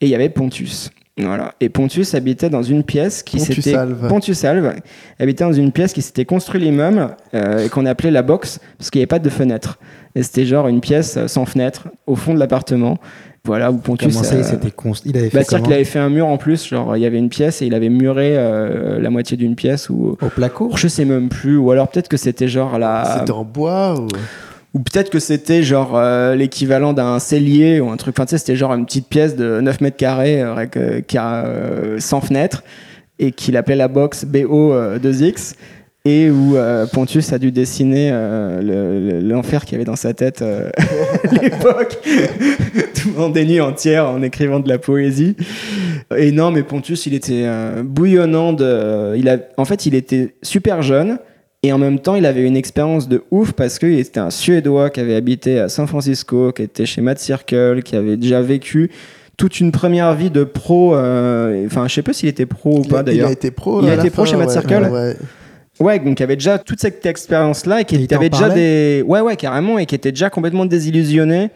[0.00, 0.90] Et il y avait Pontus.
[1.18, 1.54] Voilà.
[1.60, 4.08] Et Pontus habitait dans une pièce qui s'était Pontusalve.
[4.08, 4.74] Pontusalve
[5.18, 8.90] habitait dans une pièce qui s'était construit l'immeuble euh, et qu'on appelait la box parce
[8.90, 9.78] qu'il n'y avait pas de fenêtre.
[10.14, 12.98] Et c'était genre une pièce euh, sans fenêtre au fond de l'appartement.
[13.46, 14.12] Voilà où Pontus.
[14.12, 16.26] Comment ça, euh, il const- Il avait bah, fait c'est-à-dire qu'il avait fait un mur
[16.26, 19.36] en plus, genre il y avait une pièce et il avait muré euh, la moitié
[19.38, 22.78] d'une pièce ou Au placo je sais même plus ou alors peut-être que c'était genre
[22.78, 24.08] la C'était en bois ou.
[24.76, 28.38] Ou peut-être que c'était genre euh, l'équivalent d'un cellier ou un truc enfin tu sais
[28.38, 32.62] c'était genre une petite pièce de 9 mètres carrés euh, avec, euh, euh, 100 fenêtres
[33.18, 35.54] et qu'il appelait la box BO2X
[36.04, 40.12] et où euh, Pontus a dû dessiner euh, le- l'enfer qu'il y avait dans sa
[40.14, 40.70] tête euh,
[41.24, 41.96] à l'époque,
[42.94, 45.34] tout en des nuits entières en écrivant de la poésie.
[46.16, 48.52] Et non, mais Pontus, il était euh, bouillonnant.
[48.52, 49.18] De,
[49.56, 51.18] en fait, il était super jeune.
[51.62, 54.90] Et en même temps, il avait une expérience de ouf parce qu'il était un Suédois
[54.90, 58.90] qui avait habité à San Francisco, qui était chez Mad Circle, qui avait déjà vécu
[59.36, 60.94] toute une première vie de pro.
[60.94, 63.28] euh, Enfin, je sais pas s'il était pro ou Il pas il d'ailleurs.
[63.28, 63.82] a été pro.
[63.82, 65.16] Il a été pro fin, chez Mad ouais, Circle ouais, ouais.
[65.78, 69.02] Ouais, donc il avait déjà toute cette expérience-là et qui Et il avait déjà des.
[69.06, 71.50] Ouais, ouais, carrément, et qui était déjà complètement désillusionné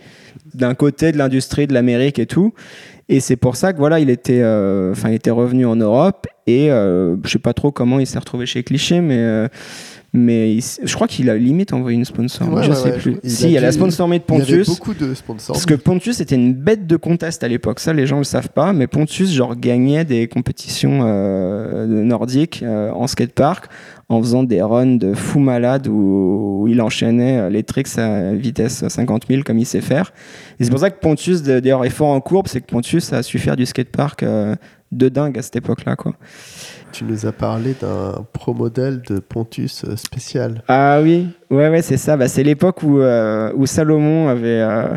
[0.54, 2.52] d'un côté de l'industrie, de l'Amérique et tout.
[3.12, 6.28] Et c'est pour ça que voilà, il était, euh, enfin, il était revenu en Europe
[6.46, 9.48] et euh, je sais pas trop comment il s'est retrouvé chez Cliché, mais euh,
[10.12, 12.48] mais il je crois qu'il a limite envoyé une sponsor.
[12.52, 13.16] Ouais, je ouais, sais ouais, plus.
[13.24, 14.68] il si, il y a la sponsor de Il y avait Pontius.
[14.68, 15.54] beaucoup de sponsors.
[15.54, 18.50] Parce que Pontius était une bête de contest à l'époque, ça les gens le savent
[18.50, 23.68] pas, mais Pontius genre gagnait des compétitions euh, nordiques euh, en skatepark
[24.10, 28.32] en faisant des runs de fou malade où, où il enchaînait euh, les tricks à
[28.32, 30.12] vitesse 50 000 comme il sait faire.
[30.58, 33.22] Et c'est pour ça que Pontius d'ailleurs est fort en courbe, c'est que Pontius a
[33.22, 34.56] su faire du skatepark euh,
[34.92, 36.14] de dingue à cette époque-là quoi.
[36.92, 40.64] Tu nous as parlé d'un pro modèle de Pontus euh, spécial.
[40.66, 42.16] Ah oui, ouais, ouais, c'est ça.
[42.16, 44.96] Bah, c'est l'époque où, euh, où Salomon avait, euh,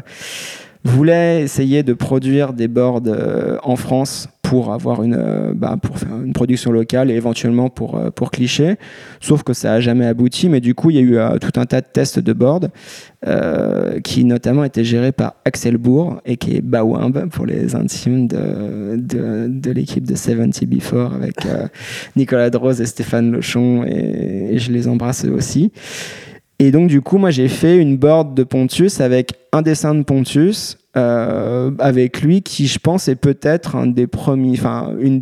[0.83, 5.97] voulait essayer de produire des boards euh, en France pour avoir une, euh, bah, pour
[5.97, 8.75] faire une production locale et éventuellement pour, euh, pour cliché.
[9.19, 10.47] Sauf que ça n'a jamais abouti.
[10.47, 12.67] Mais du coup, il y a eu euh, tout un tas de tests de boards
[13.25, 18.27] euh, qui notamment étaient gérés par Axel Bourg et qui est Bawimb pour les intimes
[18.27, 21.37] de, de, de l'équipe de 70 Before avec
[22.15, 25.71] Nicolas Droz et Stéphane Lochon et, et je les embrasse aussi.
[26.59, 30.03] Et donc du coup, moi j'ai fait une board de Pontius avec un dessin de
[30.03, 34.07] Pontius euh, avec lui qui je pense est peut-être une des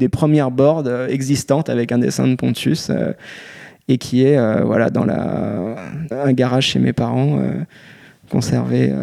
[0.09, 3.13] premières boards euh, existantes avec un dessin de Pontius euh,
[3.87, 7.41] et qui est voilà dans un garage chez mes parents
[8.29, 8.93] conservé.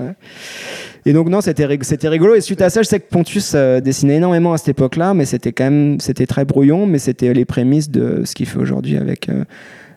[1.05, 2.35] Et donc non, c'était rig- c'était rigolo.
[2.35, 5.53] Et suite à ça, je sais que Pontus dessinait énormément à cette époque-là, mais c'était
[5.53, 9.29] quand même très brouillon, mais c'était les prémices de ce qu'il fait aujourd'hui avec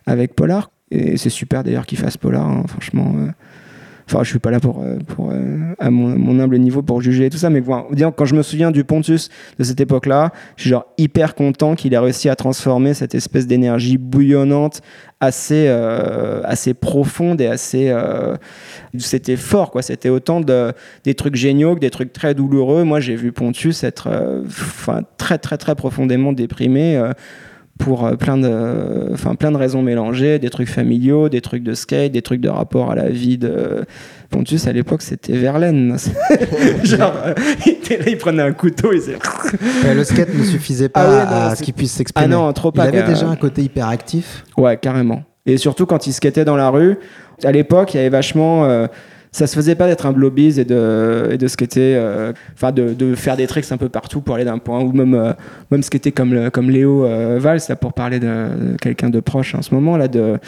[0.04, 0.71] avec Polar.
[0.92, 3.14] Et c'est super d'ailleurs qu'il fasse Polar, hein, franchement.
[3.16, 3.30] euh.
[4.06, 7.26] Enfin, je suis pas là pour, euh, pour euh, à mon, humble niveau pour juger
[7.26, 10.70] et tout ça, mais quand je me souviens du Pontus de cette époque-là, je suis
[10.70, 14.82] genre hyper content qu'il ait réussi à transformer cette espèce d'énergie bouillonnante,
[15.20, 15.68] assez,
[16.44, 17.94] assez profonde et assez.
[18.98, 19.82] c'était fort, quoi.
[19.82, 20.72] C'était autant de,
[21.04, 22.82] des trucs géniaux que des trucs très douloureux.
[22.82, 24.42] Moi, j'ai vu Pontus être euh,
[25.16, 27.00] très, très, très profondément déprimé.
[27.82, 31.74] Pour euh, plein de, enfin plein de raisons mélangées, des trucs familiaux, des trucs de
[31.74, 33.84] skate, des trucs de rapport à la vie de
[34.30, 34.66] Pontus.
[34.68, 35.96] À l'époque, c'était Verlaine.
[36.84, 37.34] Genre, euh,
[37.66, 39.18] il, était là, il prenait un couteau, il faisait.
[39.84, 42.32] Ouais, le skate ne suffisait pas Ah ouais, non, à ce qu'il puisse s'exprimer.
[42.32, 42.84] Ah non, trop Il pas.
[42.84, 44.44] avait euh, déjà un côté hyper actif.
[44.56, 45.24] Ouais, carrément.
[45.44, 46.98] Et surtout quand il skatait dans la rue.
[47.42, 48.64] À l'époque, il y avait vachement.
[48.66, 48.86] euh,
[49.32, 52.92] ça se faisait pas d'être un blobbies et de, et de skater, euh, enfin de,
[52.92, 55.32] de faire des tricks un peu partout pour aller d'un point, ou même, euh,
[55.70, 59.20] même skater comme, le- comme Léo euh, Valls, là, pour parler de, de quelqu'un de
[59.20, 60.38] proche en ce moment, là, de,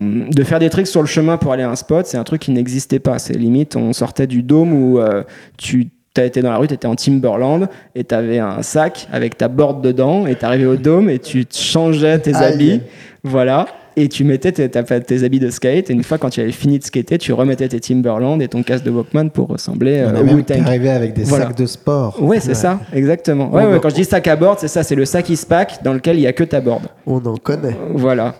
[0.00, 2.40] de faire des tricks sur le chemin pour aller à un spot, c'est un truc
[2.40, 3.18] qui n'existait pas.
[3.18, 5.22] C'est limite, on sortait du dôme où euh,
[5.58, 9.46] tu T'as été dans la rue, t'étais en Timberland et t'avais un sac avec ta
[9.46, 12.52] board dedans et t'arrivais au dôme et tu changeais tes Aïe.
[12.54, 12.80] habits,
[13.22, 16.52] voilà, et tu mettais tes, tes habits de skate et une fois quand tu avais
[16.52, 20.22] fini de skater, tu remettais tes Timberland et ton casque de Walkman pour ressembler euh,
[20.22, 20.62] au Wu-Tang.
[20.66, 21.46] arrivé avec des Voilà.
[21.48, 22.22] sacs de sport.
[22.22, 23.50] Ouais, c'est ça, exactement.
[23.52, 25.92] Ouais, ouais, quand je dis sac à board, c'est ça, c'est le sac Ispac dans
[25.92, 26.84] lequel il y a que ta board.
[27.06, 27.76] On en connaît.
[27.94, 28.36] Voilà.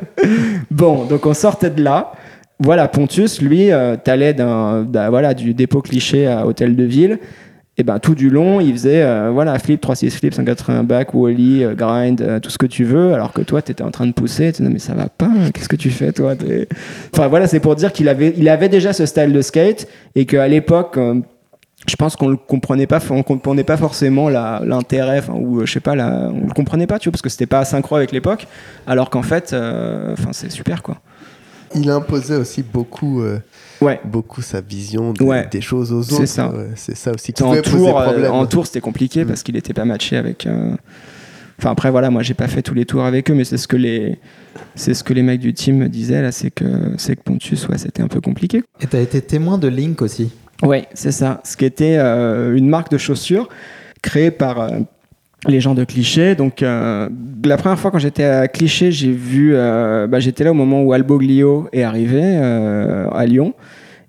[0.70, 2.12] bon, donc on sortait de là.
[2.58, 7.18] Voilà, Pontus, lui, euh, t'allais d'un- voilà, du dépôt cliché à Hôtel de Ville.
[7.78, 11.62] Et ben tout du long, il faisait euh, voilà, flip, 3-6 flip, 180 back, wally,
[11.62, 14.06] euh, grind, euh, tout ce que tu veux, alors que toi, tu étais en train
[14.06, 14.50] de pousser.
[14.52, 16.34] Tu disais, mais ça va pas, qu'est-ce que tu fais, toi
[17.12, 20.24] Enfin voilà, c'est pour dire qu'il avait, il avait déjà ce style de skate et
[20.24, 21.20] qu'à l'époque, euh,
[21.86, 25.72] je pense qu'on le comprenait pas, on comprenait pas forcément l'intérêt, enfin, ou euh, je
[25.72, 28.10] sais pas, la, on le comprenait pas, tu vois, parce que c'était pas synchro avec
[28.10, 28.46] l'époque,
[28.86, 30.96] alors qu'en fait, enfin, c'est super quoi.
[31.74, 33.38] Il imposait aussi beaucoup, euh,
[33.80, 34.00] Ouais.
[34.04, 35.46] beaucoup sa vision de- Ouais.
[35.50, 36.24] des choses aux C'est autres.
[36.26, 36.48] ça.
[36.50, 39.28] Ouais, C'est ça aussi qui En tour, euh, en tour, c'était compliqué Mm.
[39.28, 40.46] parce qu'il était pas matché avec.
[40.46, 40.74] euh,
[41.58, 43.66] Enfin après voilà, moi j'ai pas fait tous les tours avec eux, mais c'est ce
[43.66, 44.18] que les,
[44.74, 46.66] c'est ce que les mecs du team me disaient là, c'est que
[46.98, 48.62] c'est que Pontus, ouais, c'était un peu compliqué.
[48.82, 50.30] Et t'as été témoin de Link aussi.
[50.62, 51.40] Ouais, c'est ça.
[51.44, 53.48] Ce qui était euh, une marque de chaussures
[54.02, 54.80] créée par euh,
[55.48, 56.34] les gens de Cliché.
[56.34, 57.08] Donc, euh,
[57.44, 60.82] la première fois quand j'étais à Cliché, j'ai vu, euh, bah, j'étais là au moment
[60.82, 63.54] où Alboglio est arrivé euh, à Lyon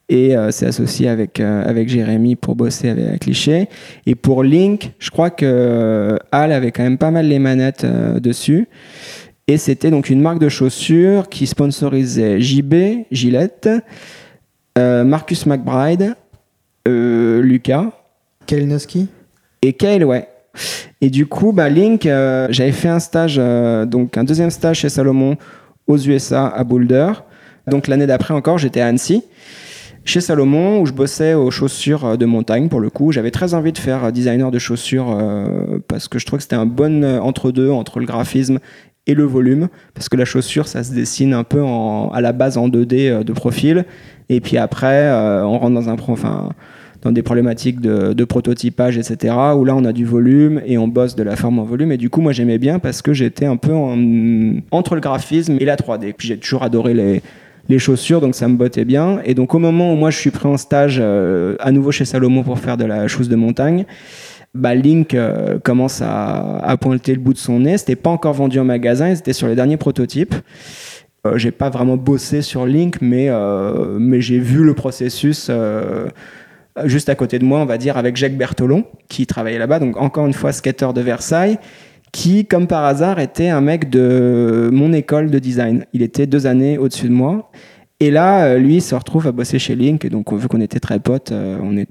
[0.09, 3.67] et s'est associé avec, avec Jérémy pour bosser avec, avec Cliché.
[4.05, 8.69] Et pour Link, je crois que Al avait quand même pas mal les manettes dessus.
[9.47, 13.69] Et c'était donc une marque de chaussures qui sponsorisait JB, Gillette,
[14.77, 16.15] Marcus McBride,
[16.85, 17.91] Lucas
[18.45, 19.09] Kalinowski?
[19.61, 20.27] Et Kale, ouais.
[21.01, 24.79] Et du coup, bah, Link, euh, j'avais fait un stage, euh, donc un deuxième stage
[24.79, 25.37] chez Salomon
[25.87, 27.11] aux USA à Boulder.
[27.67, 29.23] Donc l'année d'après encore, j'étais à Annecy,
[30.05, 33.11] chez Salomon, où je bossais aux chaussures euh, de montagne pour le coup.
[33.11, 35.17] J'avais très envie de faire designer de chaussures
[35.87, 38.59] parce que je trouvais que c'était un bon entre-deux entre le graphisme
[39.07, 39.69] et le volume.
[39.93, 41.63] Parce que la chaussure, ça se dessine un peu
[42.13, 43.85] à la base en 2D euh, de profil.
[44.29, 45.09] Et puis après,
[45.43, 45.95] on rentre dans un.
[46.07, 46.49] Enfin,
[47.01, 49.35] dans des problématiques de, prototypage, etc.
[49.55, 51.91] Où là, on a du volume et on bosse de la forme en volume.
[51.91, 53.73] Et du coup, moi, j'aimais bien parce que j'étais un peu
[54.71, 56.13] entre le graphisme et la 3D.
[56.17, 59.19] Puis j'ai toujours adoré les, chaussures, donc ça me bottait bien.
[59.25, 62.05] Et donc au moment où moi je suis pris en stage euh, à nouveau chez
[62.05, 63.85] Salomon pour faire de la chose de montagne,
[64.57, 67.77] bah, Link euh, commence à, pointer le bout de son nez.
[67.77, 70.35] C'était pas encore vendu en magasin, c'était sur les derniers prototypes.
[71.25, 75.51] Euh, j'ai pas vraiment bossé sur Link, mais, euh, j'ai vu le processus
[76.85, 79.97] juste à côté de moi, on va dire, avec Jacques Bertolon, qui travaillait là-bas, donc
[79.97, 81.57] encore une fois skater de Versailles,
[82.11, 85.85] qui, comme par hasard, était un mec de mon école de design.
[85.93, 87.51] Il était deux années au-dessus de moi.
[87.99, 90.79] Et là, lui, il se retrouve à bosser chez Link, et donc vu qu'on était
[90.79, 91.87] très potes, on est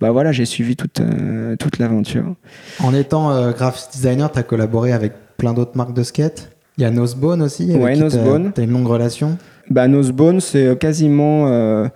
[0.00, 2.34] bah voilà, j'ai suivi toute, euh, toute l'aventure.
[2.80, 6.50] En étant euh, graphic designer, tu as collaboré avec plein d'autres marques de skate.
[6.76, 7.74] Il y a Nosebone aussi.
[7.74, 8.52] Ouais, Nosebone.
[8.54, 9.36] Tu as une longue relation
[9.70, 11.88] bah, Nosebone, c'est quasiment euh,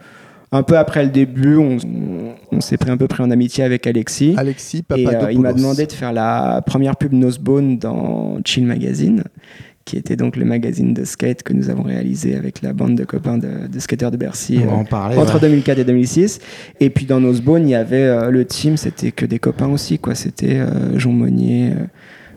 [0.52, 1.56] un peu après le début.
[1.56, 1.78] On,
[2.52, 4.34] on s'est pris un peu pris en amitié avec Alexis.
[4.36, 9.24] Alexis, Et il m'a demandé de faire la première pub Nosebone dans Chill Magazine
[9.84, 13.04] qui était donc le magazine de skate que nous avons réalisé avec la bande de
[13.04, 15.40] copains de, de skateurs de Bercy euh, parler, entre ouais.
[15.40, 16.40] 2004 et 2006.
[16.80, 19.98] Et puis dans Nosebone, il y avait euh, le team, c'était que des copains aussi,
[19.98, 20.14] quoi.
[20.14, 21.72] C'était euh, Jean Monnier,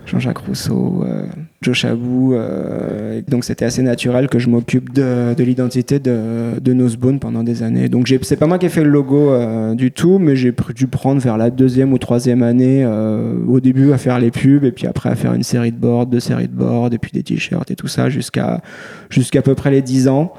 [0.05, 1.25] Jean-Jacques Rousseau, euh,
[1.61, 2.33] Joe Chabou.
[2.33, 7.63] Euh, donc c'était assez naturel que je m'occupe de, de l'identité de, de pendant des
[7.63, 7.89] années.
[7.89, 10.87] Donc c'est pas moi qui ai fait le logo euh, du tout, mais j'ai dû
[10.87, 14.87] prendre vers la deuxième ou troisième année, au début à faire les pubs, et puis
[14.87, 17.71] après à faire une série de boards, deux séries de boards, et puis des t-shirts
[17.71, 18.61] et tout ça, jusqu'à
[19.09, 20.33] jusqu'à peu près les dix ans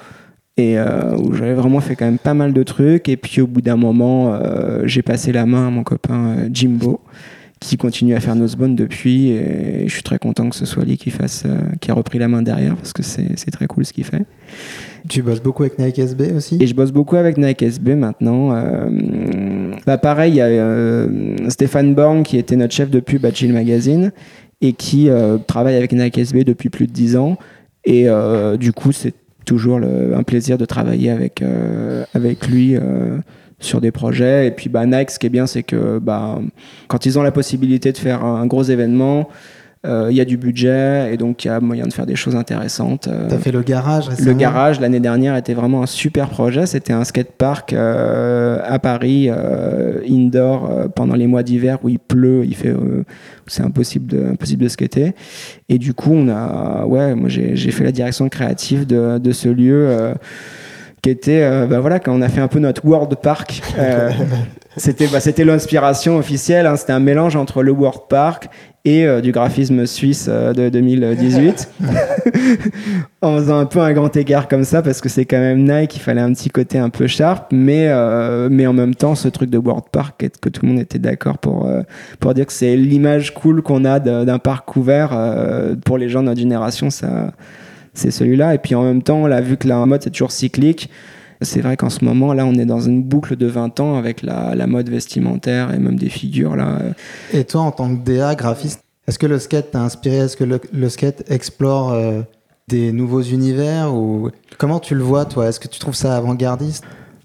[0.56, 3.08] et euh, où j'avais vraiment fait quand même pas mal de trucs.
[3.08, 6.48] Et puis au bout d'un moment, euh, j'ai passé la main à mon copain euh,
[6.52, 7.00] Jimbo,
[7.60, 9.30] qui continue à faire Nosebone depuis.
[9.30, 12.18] Et je suis très content que ce soit lui qui, fasse, euh, qui a repris
[12.18, 14.24] la main derrière, parce que c'est très cool ce qu'il fait.
[15.08, 16.58] Tu bosses beaucoup avec Nike SB aussi?
[16.60, 18.52] Et je bosse beaucoup avec Nike SB maintenant.
[18.52, 23.24] Euh, bah pareil, il y a euh, Stéphane Born qui était notre chef de pub
[23.24, 24.12] à Chill Magazine
[24.60, 25.10] et qui
[25.46, 27.36] travaille avec Nike SB depuis plus de 10 ans.
[27.84, 28.06] Et
[28.58, 29.12] du coup, c'est
[29.44, 31.44] toujours le, un plaisir de travailler avec,
[32.14, 32.74] avec lui
[33.58, 34.46] sur des projets.
[34.46, 36.38] Et puis bah, Nike, ce qui est bien, c'est que bah,
[36.88, 39.28] quand ils ont la possibilité de faire un gros événement,
[39.86, 42.16] il euh, y a du budget et donc il y a moyen de faire des
[42.16, 43.08] choses intéressantes.
[43.28, 46.66] Tu as fait le garage récemment Le garage, l'année dernière, était vraiment un super projet.
[46.66, 52.00] C'était un skatepark euh, à Paris, euh, indoor, euh, pendant les mois d'hiver où il
[52.00, 52.74] pleut, il fait,
[53.46, 55.14] c'est impossible de, impossible de skater.
[55.68, 59.48] Et du coup, on a, ouais, moi j'ai fait la direction créative de, de ce
[59.48, 60.14] lieu
[61.06, 63.62] qui était, euh, bah voilà, quand on a fait un peu notre World Park.
[63.78, 64.10] Euh,
[64.76, 66.66] c'était bah, c'était l'inspiration officielle.
[66.66, 68.48] Hein, c'était un mélange entre le World Park
[68.84, 71.70] et euh, du graphisme suisse euh, de 2018.
[73.22, 75.94] en faisant un peu un grand égard comme ça, parce que c'est quand même Nike,
[75.94, 79.28] il fallait un petit côté un peu sharp, mais, euh, mais en même temps, ce
[79.28, 81.70] truc de World Park, que tout le monde était d'accord pour,
[82.18, 85.16] pour dire que c'est l'image cool qu'on a d'un parc couvert
[85.84, 87.30] pour les gens de notre génération, ça
[87.96, 88.54] c'est celui-là.
[88.54, 90.90] Et puis en même temps, là, vu que la mode c'est toujours cyclique,
[91.42, 94.22] c'est vrai qu'en ce moment, là, on est dans une boucle de 20 ans avec
[94.22, 96.56] la, la, mode vestimentaire et même des figures.
[96.56, 96.78] Là.
[97.32, 100.16] Et toi, en tant que DA, graphiste, est-ce que le skate t'a inspiré?
[100.16, 102.22] Est-ce que le, le, skate explore euh,
[102.68, 105.48] des nouveaux univers ou Comment tu le vois, toi?
[105.48, 106.84] Est-ce que tu trouves ça avant-gardiste?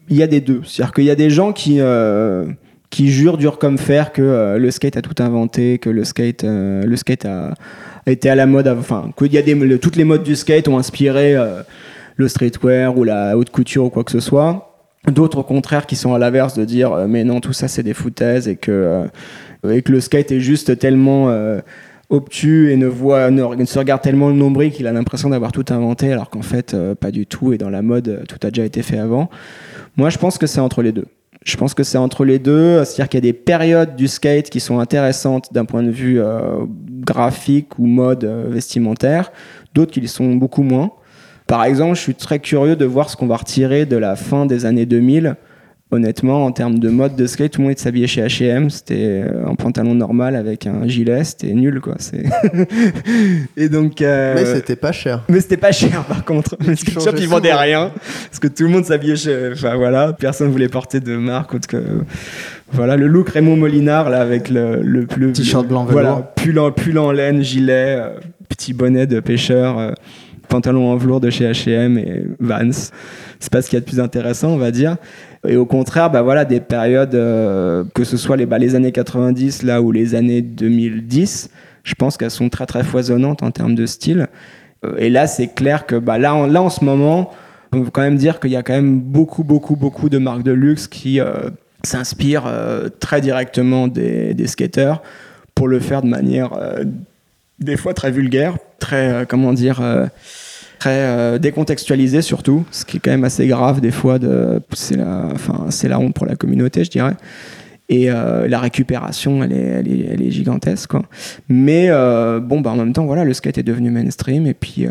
[0.09, 0.61] Il y a des deux.
[0.65, 1.77] C'est-à-dire qu'il y a des gens qui.
[1.79, 2.47] Euh
[2.91, 6.43] qui jurent dur comme fer que euh, le skate a tout inventé, que le skate,
[6.43, 7.53] euh, le skate a,
[8.05, 10.77] été à la mode, enfin, que y a des, toutes les modes du skate ont
[10.77, 11.63] inspiré euh,
[12.17, 14.77] le streetwear ou la haute couture ou quoi que ce soit.
[15.07, 17.81] D'autres, au contraire, qui sont à l'inverse de dire euh, mais non, tout ça c'est
[17.81, 19.05] des foutaises et que,
[19.67, 21.33] et que le skate est juste tellement
[22.09, 25.65] obtus et ne, voit, ne, se regarde tellement le nombril qu'il a l'impression d'avoir tout
[25.69, 27.53] inventé alors qu'en fait, pas du tout.
[27.53, 29.29] Et dans la mode, tout a déjà été fait avant.
[29.95, 31.05] Moi, je pense que c'est entre les deux.
[31.43, 34.49] Je pense que c'est entre les deux, c'est-à-dire qu'il y a des périodes du skate
[34.49, 36.65] qui sont intéressantes d'un point de vue euh,
[36.99, 39.31] graphique ou mode euh, vestimentaire,
[39.73, 40.91] d'autres qui le sont beaucoup moins.
[41.47, 44.45] Par exemple, je suis très curieux de voir ce qu'on va retirer de la fin
[44.45, 45.35] des années 2000.
[45.93, 48.69] Honnêtement, en termes de mode de skate, tout le monde s'habillait chez H&M.
[48.69, 51.25] C'était un pantalon normal avec un gilet.
[51.25, 51.97] C'était nul, quoi.
[53.57, 54.01] Et donc.
[54.01, 54.35] Euh...
[54.35, 55.23] Mais c'était pas cher.
[55.27, 56.55] Mais c'était pas cher, par contre.
[56.65, 57.91] Le skate shop, ils vendaient rien.
[58.29, 59.49] Parce que tout le monde s'habillait chez.
[59.51, 60.13] Enfin, voilà.
[60.13, 61.83] Personne voulait porter de marque autre que.
[62.73, 66.01] Voilà, le look Raymond Molinard, là, avec le, le, le t-shirt blanc velours.
[66.01, 68.09] Voilà, pull en, pull en laine, gilet, euh,
[68.47, 69.91] petit bonnet de pêcheur, euh,
[70.47, 72.91] pantalon en velours de chez H&M et Vans.
[73.39, 74.95] C'est pas ce qu'il y a de plus intéressant, on va dire.
[75.47, 78.91] Et au contraire, bah voilà, des périodes, euh, que ce soit les, bah, les années
[78.91, 81.49] 90 là ou les années 2010,
[81.83, 84.27] je pense qu'elles sont très très foisonnantes en termes de style.
[84.85, 87.31] Euh, et là, c'est clair que bah, là, en, là, en ce moment,
[87.73, 90.43] on peut quand même dire qu'il y a quand même beaucoup, beaucoup, beaucoup de marques
[90.43, 91.49] de luxe qui, euh,
[91.83, 95.01] s'inspire euh, très directement des, des skateurs
[95.55, 96.83] pour le faire de manière euh,
[97.59, 99.81] des fois très vulgaire, très, euh, comment dire,
[100.81, 104.17] très euh, décontextualisée surtout, ce qui est quand même assez grave des fois.
[104.17, 107.13] De, c'est, la, enfin, c'est la honte pour la communauté, je dirais.
[107.87, 110.89] Et euh, la récupération, elle est, elle est, elle est gigantesque.
[110.89, 111.03] Quoi.
[111.49, 114.87] Mais euh, bon, bah, en même temps, voilà, le skate est devenu mainstream et puis,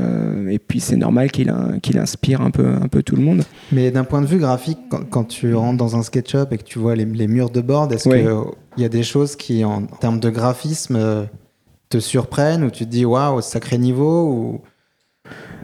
[0.49, 3.43] et puis c'est normal qu'il, a- qu'il inspire un peu, un peu tout le monde.
[3.72, 6.62] Mais d'un point de vue graphique, quand, quand tu rentres dans un SketchUp et que
[6.62, 8.20] tu vois les, les murs de board, est-ce Oui.
[8.20, 11.26] qu'il y a des choses qui, en, termes de graphisme,
[11.88, 14.61] te surprennent ou tu te dis waouh, sacré niveau ou...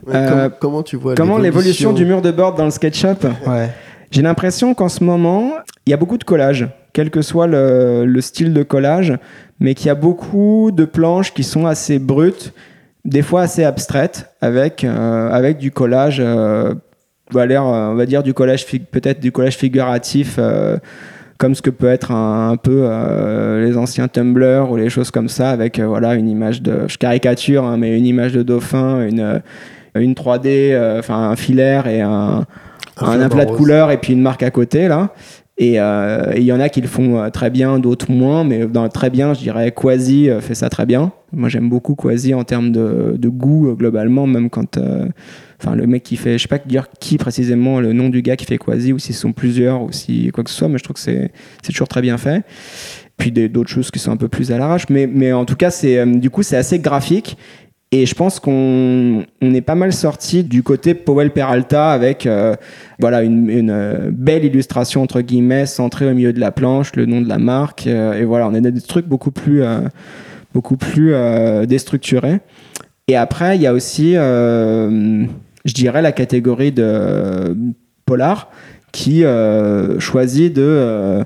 [0.07, 3.25] Ouais, Euh, comment, comment tu vois Comment l'évolution du mur de board dans le SketchUp
[3.47, 3.71] Ouais.
[4.11, 5.53] J'ai l'impression qu'en ce moment,
[5.87, 9.13] il y a beaucoup de collages, quel que soit le, le style de collage,
[9.61, 12.53] mais qu'il y a beaucoup de planches qui sont assez brutes,
[13.05, 16.75] des fois assez abstraites, avec, euh, avec du collage, euh,
[17.33, 20.39] on va dire, euh, on va dire du collage, peut-être du collage figuratif,
[21.39, 25.11] comme ce que peut être un, un peu euh, les anciens Tumblr ou les choses
[25.11, 28.43] comme ça, avec euh, voilà une image de, je caricature, hein, mais une image de
[28.43, 29.43] dauphin, une,
[30.01, 32.45] une 3D, euh, enfin un filaire et un,
[32.99, 35.13] un aplat de couleurs et puis une marque à côté là.
[35.59, 38.67] Et euh, il y en a qui le font euh, très bien, d'autres moins, mais
[38.67, 41.13] dans le très bien, je dirais Quasi fait ça très bien.
[41.33, 44.77] Moi j'aime beaucoup Quasi en termes de, de goût globalement, même quand.
[44.77, 45.07] euh,
[45.59, 48.37] Enfin, le mec qui fait, je sais pas dire qui précisément le nom du gars
[48.37, 50.85] qui fait Quasi, ou s'ils sont plusieurs, ou si quoi que ce soit, mais je
[50.85, 51.31] trouve que c'est
[51.65, 52.43] toujours très bien fait.
[53.17, 55.71] Puis d'autres choses qui sont un peu plus à l'arrache, mais, mais en tout cas,
[55.71, 57.39] c'est euh, du coup, c'est assez graphique.
[57.93, 62.57] Et je pense qu'on on est pas mal sorti du côté Powell Peralta avec euh,
[62.99, 67.21] voilà une, euh, belle illustration entre guillemets centrée au milieu de la planche, le nom
[67.21, 69.63] de la marque euh, et voilà on est dans des trucs beaucoup plus
[70.53, 71.15] beaucoup plus
[71.67, 72.41] déstructurés.
[73.07, 77.57] Et après il y a aussi je dirais la catégorie de
[78.05, 78.51] polar
[78.91, 79.23] qui
[80.01, 81.25] choisit de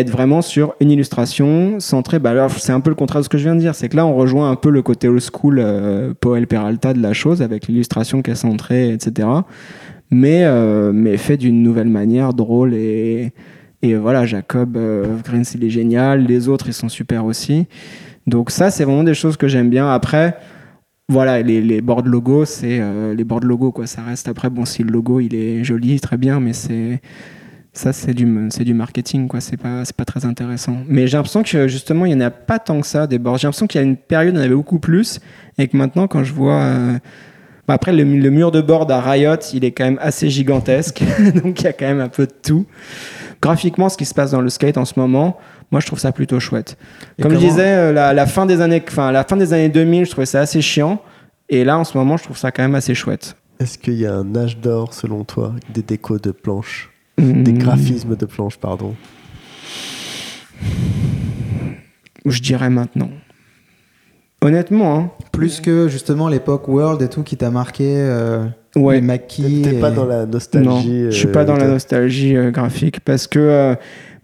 [0.00, 2.18] être vraiment sur une illustration centrée.
[2.18, 3.74] Bah alors, c'est un peu le contraire de ce que je viens de dire.
[3.74, 7.00] C'est que là, on rejoint un peu le côté old school euh, Powell Peralta de
[7.00, 9.28] la chose, avec l'illustration qui est centrée, etc.
[10.10, 12.74] Mais, euh, mais fait d'une nouvelle manière, drôle.
[12.74, 13.32] Et,
[13.82, 16.24] et voilà, Jacob euh, Green, il est génial.
[16.24, 17.66] Les autres, ils sont super aussi.
[18.26, 19.90] Donc, ça, c'est vraiment des choses que j'aime bien.
[19.90, 20.36] Après.
[21.08, 23.86] Voilà, les, les boards logo, c'est euh, les boards logo, quoi.
[23.86, 27.00] Ça reste après, bon, si le logo il est joli, très bien, mais c'est
[27.76, 29.40] ça c'est du c'est du marketing quoi.
[29.40, 30.78] C'est pas c'est pas très intéressant.
[30.88, 33.38] Mais j'ai l'impression que justement il y en a pas tant que ça des boards
[33.38, 35.20] j'ai l'impression qu'il y a une période où il y en avait beaucoup plus
[35.58, 36.98] et que maintenant quand je vois euh,
[37.68, 41.02] bah, après le, le mur de board à Riot il est quand même assez gigantesque.
[41.44, 42.66] Donc il y a quand même un peu de tout.
[43.42, 45.38] Graphiquement ce qui se passe dans le skate en ce moment
[45.70, 46.78] moi je trouve ça plutôt chouette.
[47.18, 49.68] Et comme je disais euh, la, la fin des années enfin la fin des années
[49.68, 51.02] 2000 je trouvais ça assez chiant.
[51.48, 53.36] Et là en ce moment je trouve ça quand même assez chouette.
[53.60, 56.90] Est-ce qu'il y a un âge d'or selon toi des décos de planches?
[57.18, 57.58] Des Mmh.
[57.58, 58.94] graphismes de planches, pardon.
[62.26, 63.08] je dirais maintenant
[64.42, 68.44] honnêtement hein, Plus que justement l'époque World et tout qui t'a marqué, euh,
[68.76, 69.62] ouais les maquis.
[69.62, 71.04] T'es et- pas dans la Non, nostalgie.
[71.06, 73.74] je suis euh, pas dans la nostalgie euh, graphique parce que euh,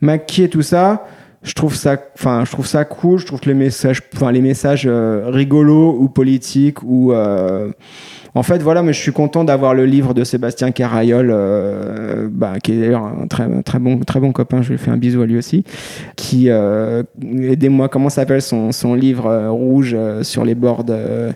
[0.00, 1.06] Mackie et tout ça,
[1.42, 3.18] je trouve ça, enfin, je trouve ça cool.
[3.18, 7.70] Je trouve que les messages, enfin, les messages euh, rigolos ou politiques ou, euh,
[8.34, 12.54] en fait, voilà, mais je suis content d'avoir le livre de Sébastien Carayol, euh, bah,
[12.62, 14.62] qui est d'ailleurs un très, très bon, très bon copain.
[14.62, 15.64] Je lui fais un bisou à lui aussi.
[16.16, 20.84] Qui, euh, aidez-moi, comment s'appelle son, son livre euh, rouge euh, sur les bords.
[20.88, 21.32] euh,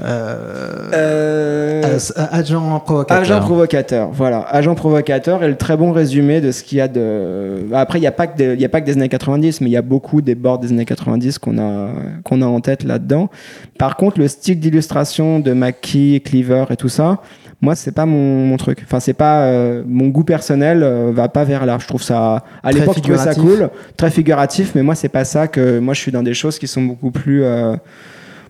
[0.00, 1.98] Euh, euh, euh,
[2.30, 3.18] agent provocateur.
[3.22, 4.40] Agent provocateur, voilà.
[4.48, 7.66] Agent provocateur et le très bon résumé de ce qu'il y a de.
[7.72, 9.60] Après, il n'y a, pas que des- il y a pas que des années 90,
[9.60, 11.88] mais il y a beaucoup des bords des années 90 qu'on a,
[12.22, 13.30] qu'on a en tête là-dedans.
[13.78, 17.20] Par contre, le style d'illustration de Mackie, Cleaver et tout ça,
[17.60, 18.82] moi, c'est pas mon, mon truc.
[18.84, 19.42] Enfin, c'est pas.
[19.46, 21.78] euh, mon goût personnel euh, va pas vers là.
[21.80, 22.44] Je trouve ça.
[22.62, 25.78] À l'époque, je trouvais ça cool, très figuratif, mais moi, c'est pas ça que.
[25.80, 27.42] Moi, je suis dans des choses qui sont beaucoup plus.
[27.42, 27.74] euh,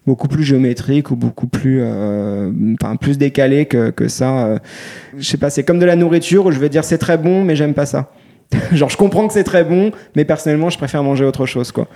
[0.07, 4.59] beaucoup plus géométrique ou beaucoup plus euh, enfin plus décalé que, que ça euh.
[5.19, 7.45] je sais pas c'est comme de la nourriture où je vais dire c'est très bon
[7.45, 8.13] mais j'aime pas ça.
[8.73, 11.87] Genre je comprends que c'est très bon mais personnellement je préfère manger autre chose quoi.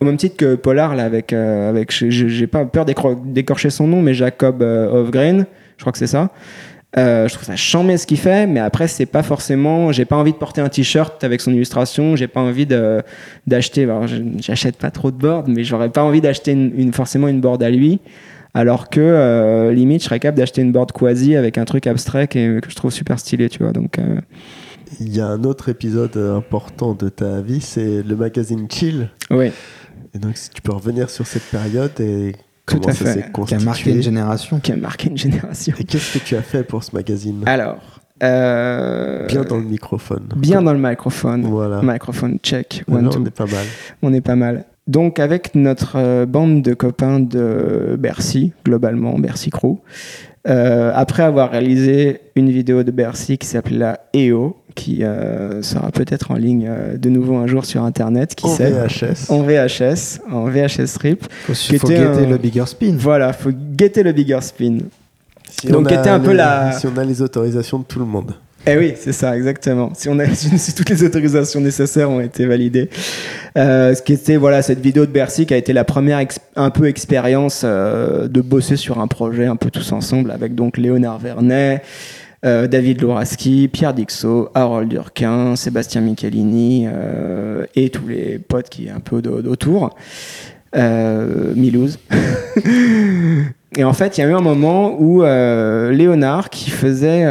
[0.00, 4.02] Au même titre que Polar là avec euh, avec j'ai- pas peur d'écorcher son nom
[4.02, 5.46] mais Jacob euh, Hofgren
[5.76, 6.30] je crois que c'est ça
[6.96, 9.90] euh, je trouve ça chambé ce qu'il fait, mais après c'est pas forcément.
[9.92, 12.14] J'ai pas envie de porter un t-shirt avec son illustration.
[12.16, 12.66] J'ai pas envie
[13.46, 13.84] d'acheter.
[13.84, 17.28] alors, je- J'achète pas trop de boards, mais j'aurais pas envie d'acheter une, une- forcément
[17.28, 18.00] une board à lui.
[18.56, 22.28] Alors que euh, limite, je serais capable d'acheter une board quasi avec un truc abstrait
[22.28, 23.72] que, que je trouve super stylé, tu vois.
[23.72, 24.20] Donc euh,
[25.00, 29.08] Il y a un autre épisode important de ta vie, c'est le magazine Chill.
[29.32, 29.50] oui,
[30.14, 32.36] Et donc, si tu peux revenir sur cette période et
[32.66, 33.30] Tout à fait.
[33.46, 34.58] qui a marqué une génération.
[34.60, 35.74] qui a marqué une génération.
[35.78, 40.28] Et qu'est-ce que tu as fait pour ce magazine Alors, Euh, Bien dans le microphone.
[40.36, 41.42] bien dans le microphone.
[41.42, 41.80] Voilà.
[41.82, 42.84] Microphone check.
[42.90, 43.20] One, Là, two.
[43.20, 43.64] on est pas mal.
[44.02, 44.64] On est pas mal.
[44.86, 49.78] Donc avec notre euh, bande de copains de Bercy, globalement, Bercy Crew,
[50.46, 55.90] euh, après avoir réalisé une vidéo de Bercy qui s'appelait la EO, qui euh, sera
[55.90, 59.30] peut-être en ligne euh, de nouveau un jour sur Internet, qui En sait VHS.
[59.30, 61.24] En VHS, en VHS strip.
[61.46, 62.94] Faut, Qui faut était guetter un- le bigger spin.
[62.98, 64.78] Voilà, faut guetter le bigger spin.
[65.60, 68.34] Si Donc, était un peu la- Si on a les autorisations de tout le monde.
[68.66, 69.92] Eh oui, c'est ça, exactement.
[69.94, 72.88] Si, on a, si toutes les autorisations nécessaires ont été validées.
[73.58, 76.70] Euh, ce qui était, voilà, cette vidéo de Bercy qui a été la première un
[76.70, 81.18] peu expérience euh, de bosser sur un projet un peu tous ensemble avec donc Léonard
[81.18, 81.82] Vernet,
[82.44, 88.86] euh, David Louraski, Pierre Dixot, Harold Durquin, Sébastien Michelini euh, et tous les potes qui
[88.86, 89.96] est un peu autour.
[90.76, 91.98] Euh, Milouz.
[93.76, 97.24] Et en fait, il y a eu un moment où euh, Léonard, qui faisait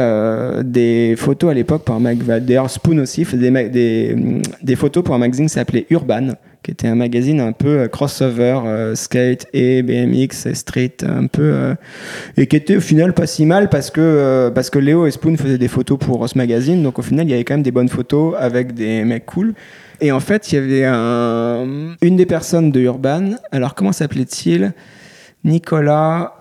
[0.62, 5.18] des photos à l'époque pour un magazine, d'ailleurs Spoon aussi, faisait des photos pour un
[5.18, 6.32] magazine qui s'appelait Urban,
[6.64, 11.26] qui était un magazine un peu euh, crossover, euh, skate et BMX et street, un
[11.26, 11.74] peu, euh,
[12.38, 15.10] et qui était au final pas si mal parce que, euh, parce que Léo et
[15.10, 17.54] Spoon faisaient des photos pour euh, ce magazine, donc au final, il y avait quand
[17.54, 19.52] même des bonnes photos avec des mecs cool.
[20.00, 24.72] Et en fait, il y avait un- une des personnes de Urban, alors comment s'appelait-il?
[25.44, 26.32] Nicolas.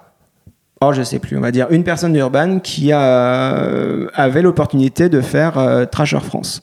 [0.81, 5.21] Oh, je sais plus, on va dire une personne d'Urban qui euh, avait l'opportunité de
[5.21, 6.61] faire euh, Trasher France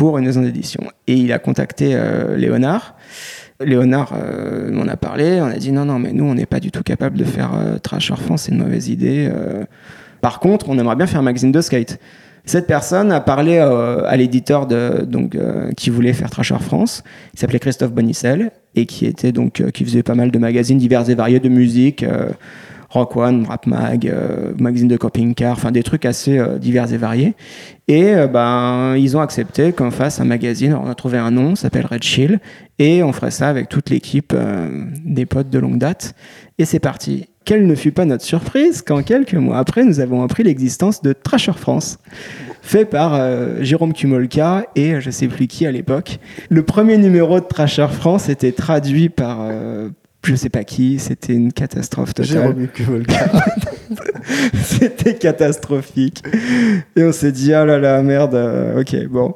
[0.00, 0.80] pour une maison d'édition.
[1.08, 2.96] Et il a contacté euh, Léonard.
[3.62, 6.58] Léonard euh, m'en a parlé, on a dit non, non, mais nous, on n'est pas
[6.58, 9.28] du tout capable de faire euh, Trasher France, c'est une mauvaise idée.
[9.30, 9.64] euh.
[10.22, 12.00] Par contre, on aimerait bien faire un magazine de skate.
[12.46, 15.36] Cette personne a parlé euh, à l'éditeur de, donc,
[15.76, 17.02] qui voulait faire Trasher France,
[17.34, 21.10] il s'appelait Christophe Bonicel, et qui, était, donc, qui faisait pas mal de magazines divers
[21.10, 22.06] et variés de musique.
[22.90, 26.92] Rock One, Rap Mag, euh, magazine de camping car, enfin des trucs assez euh, divers
[26.92, 27.34] et variés.
[27.88, 30.74] Et euh, ben ils ont accepté qu'on fasse un magazine.
[30.74, 32.40] On a trouvé un nom, ça s'appelle Red Chill,
[32.78, 34.34] et on ferait ça avec toute l'équipe
[35.04, 36.14] des potes de longue date.
[36.58, 37.26] Et c'est parti.
[37.44, 41.12] Quelle ne fut pas notre surprise quand quelques mois après, nous avons appris l'existence de
[41.12, 41.98] Trasher France,
[42.62, 46.18] fait par euh, Jérôme Kumolka et je sais plus qui à l'époque.
[46.48, 49.88] Le premier numéro de Trasher France était traduit par euh,
[50.22, 52.68] je sais pas qui, c'était une catastrophe totale.
[54.62, 56.22] C'était catastrophique.
[56.94, 59.34] Et on s'est dit, ah là là, merde, euh, ok, bon.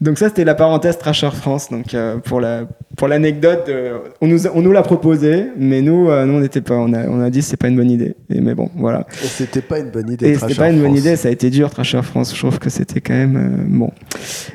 [0.00, 1.70] Donc ça, c'était la parenthèse Trasher France.
[1.70, 2.66] Donc euh, pour la
[2.96, 6.60] pour l'anecdote, euh, on nous on nous l'a proposé, mais nous, euh, nous on n'était
[6.60, 8.14] pas, on a on a dit c'est pas une bonne idée.
[8.30, 9.06] Et, mais bon, voilà.
[9.22, 10.28] Et c'était pas une bonne idée.
[10.30, 12.34] Et c'était pas une bonne idée, ça a été dur, Trasher France.
[12.34, 13.90] Je trouve que c'était quand même euh, bon.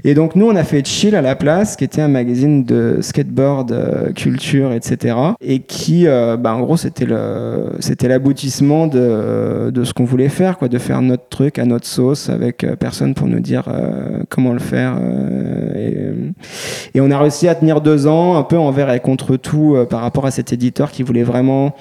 [0.04, 2.98] Et donc, nous, on a fait Chill à la place, qui était un magazine de
[3.02, 5.16] skateboard, euh, culture, etc.
[5.42, 10.30] Et qui, euh, bah, en gros, c'était le, c'était l'aboutissement de, de ce qu'on voulait
[10.30, 14.24] faire, quoi, de faire notre truc à notre sauce, avec personne pour nous dire euh,
[14.30, 14.98] comment le faire.
[15.02, 15.74] euh,
[16.94, 19.76] et, et on a réussi à tenir deux ans, un peu envers et contre tout,
[19.76, 21.76] euh, par rapport à cet éditeur qui voulait vraiment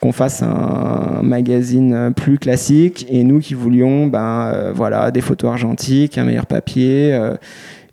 [0.00, 5.20] qu'on fasse un magazine euh, plus classique et nous qui voulions ben euh, voilà des
[5.20, 7.36] photos argentiques un meilleur papier euh,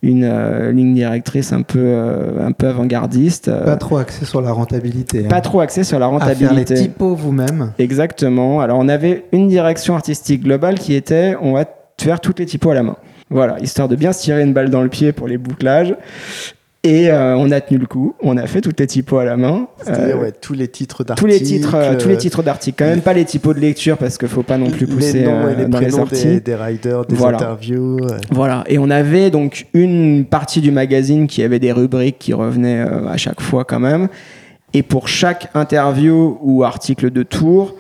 [0.04, 1.96] une euh, ligne directrice un peu
[2.40, 5.26] un peu avant-gardiste Pas trop axé sur la rentabilité.
[5.26, 5.28] hein.
[5.28, 7.72] pas trop axé sur la À faire les rentabilité typos vous-même.
[7.78, 11.66] exactement alors on avait une direction artistique globale qui était on va
[12.00, 12.96] faire toutes les typos à la main
[13.30, 15.94] voilà histoire de bien se tirer une balle dans le pied pour les bouclages
[16.88, 19.38] et euh, on a tenu le coup on a fait toutes les typos à la
[19.38, 21.30] main Euh, ouais, tous les titres tous d'articles.
[21.32, 24.18] les titres, euh, tous les titres d'articles, quand même pas les typos de lecture parce
[24.18, 26.26] qu'il faut pas non plus pousser les noms euh, et les dans les sorties.
[26.26, 27.38] des, des riders, des Voilà.
[27.38, 28.00] interviews.
[28.32, 28.64] Voilà.
[28.68, 33.08] Et on avait donc une partie du magazine qui avait des rubriques qui revenaient euh,
[33.08, 34.08] à chaque fois quand même.
[34.74, 37.76] Et pour chaque interview ou article de tour,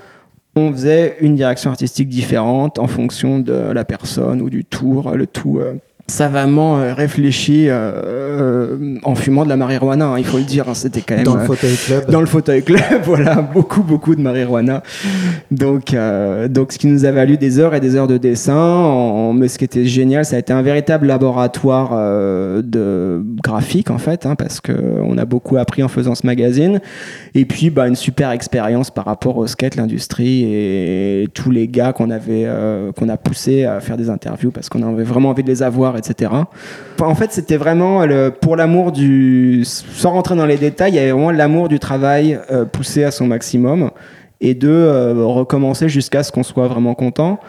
[0.55, 5.27] on faisait une direction artistique différente en fonction de la personne ou du tour, le
[5.27, 5.73] tout euh,
[6.09, 10.69] savamment euh, réfléchi euh, euh, en fumant de la marijuana, hein, il faut le dire.
[10.69, 12.09] hein, C'était quand même Dans le fauteuil club.
[12.09, 14.83] dans le fauteuil club, voilà, beaucoup, beaucoup de marijuana.
[15.51, 18.55] Donc, euh, donc, ce qui nous a valu des heures et des heures de dessin.
[18.55, 23.91] En- mais ce qui était génial, ça a été un véritable laboratoire euh, de graphique,
[23.91, 26.79] en fait, hein, parce qu'on a beaucoup appris en faisant ce magazine.
[27.37, 31.93] Et puis, bah, une super expérience par rapport au skate, l'industrie et tous les gars
[31.93, 35.43] qu'on avait, euh, qu'on a poussé à faire des interviews parce qu'on avait vraiment envie
[35.43, 36.31] de les avoir, etc.
[36.99, 38.03] En fait, c'était vraiment
[38.41, 39.63] pour l'amour du.
[39.65, 43.11] Sans rentrer dans les détails, il y avait vraiment l'amour du travail euh, poussé à
[43.11, 43.91] son maximum
[44.41, 47.39] et de euh, recommencer jusqu'à ce qu'on soit vraiment content.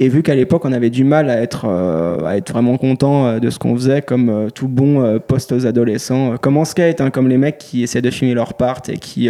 [0.00, 3.26] Et vu qu'à l'époque, on avait du mal à être, euh, à être vraiment content
[3.26, 7.00] euh, de ce qu'on faisait, comme euh, tout bon euh, post-adolescent, euh, comme en skate,
[7.00, 9.28] hein, comme les mecs qui essaient de filmer leur part et qui,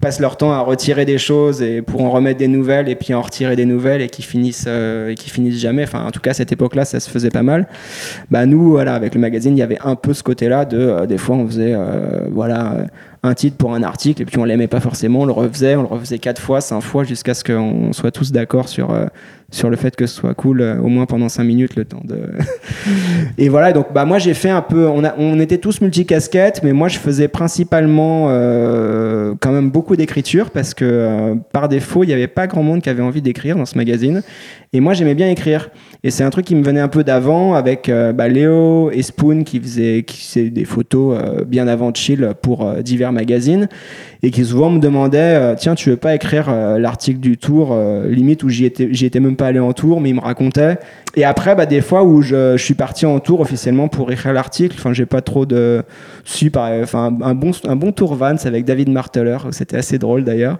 [0.00, 3.14] passent leur temps à retirer des choses et pour en remettre des nouvelles et puis
[3.14, 5.84] en retirer des nouvelles et qui finissent et qui finissent jamais.
[5.84, 7.66] Enfin, en tout cas, à cette époque-là, ça se faisait pas mal.
[8.30, 11.16] Bah nous, voilà, avec le magazine, il y avait un peu ce côté-là de des
[11.16, 11.74] fois on faisait
[12.30, 12.84] voilà
[13.22, 15.82] un titre pour un article et puis on l'aimait pas forcément, on le refaisait, on
[15.82, 18.94] le refaisait quatre fois, cinq fois jusqu'à ce qu'on soit tous d'accord sur
[19.54, 22.20] sur le fait que ce soit cool au moins pendant cinq minutes le temps de
[23.38, 26.62] et voilà donc bah moi j'ai fait un peu on a on était tous multicasquettes
[26.62, 28.26] mais moi je faisais principalement
[29.40, 32.90] quand même beaucoup d'écriture parce que par défaut il n'y avait pas grand monde qui
[32.90, 34.22] avait envie d'écrire dans ce magazine.
[34.72, 35.70] Et moi j'aimais bien écrire.
[36.02, 39.02] Et c'est un truc qui me venait un peu d'avant avec euh, bah, Léo et
[39.02, 43.68] Spoon qui faisaient, qui des photos euh, bien avant Chill pour euh, divers magazines
[44.22, 47.78] et qui souvent me demandaient tiens tu veux pas écrire l'article du tour
[48.08, 50.78] limite où j'y j'y étais même pas allé en tour mais ils me racontaient
[51.16, 54.76] et après bah, des fois où je, suis parti en tour officiellement pour écrire l'article
[54.78, 55.82] enfin j'ai pas trop de
[56.24, 60.58] si enfin un bon un bon tour Vans avec David Marteller c'était assez drôle d'ailleurs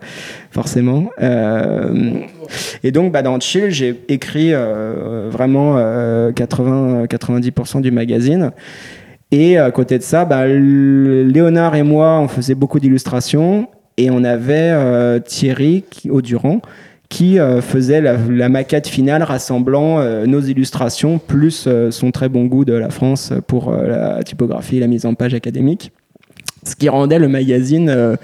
[0.51, 1.11] forcément
[2.83, 5.79] et donc bah, dans Chill j'ai écrit vraiment
[6.31, 8.53] 80-90% euh, du magazine.
[9.31, 14.23] Et à côté de ça, bah, Léonard et moi, on faisait beaucoup d'illustrations et on
[14.25, 16.61] avait euh, Thierry Audurand
[17.15, 22.73] qui euh, faisait la, maquette finale rassemblant nos illustrations plus son très bon goût de
[22.73, 25.93] la France pour la typographie et la mise en page académique.
[26.65, 28.17] Ce qui rendait le magazine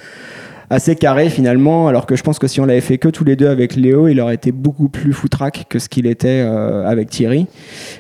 [0.70, 3.34] assez carré finalement, alors que je pense que si on l'avait fait que tous les
[3.34, 7.10] deux avec Léo, il aurait été beaucoup plus foutraque que ce qu'il était euh, avec
[7.10, 7.46] Thierry.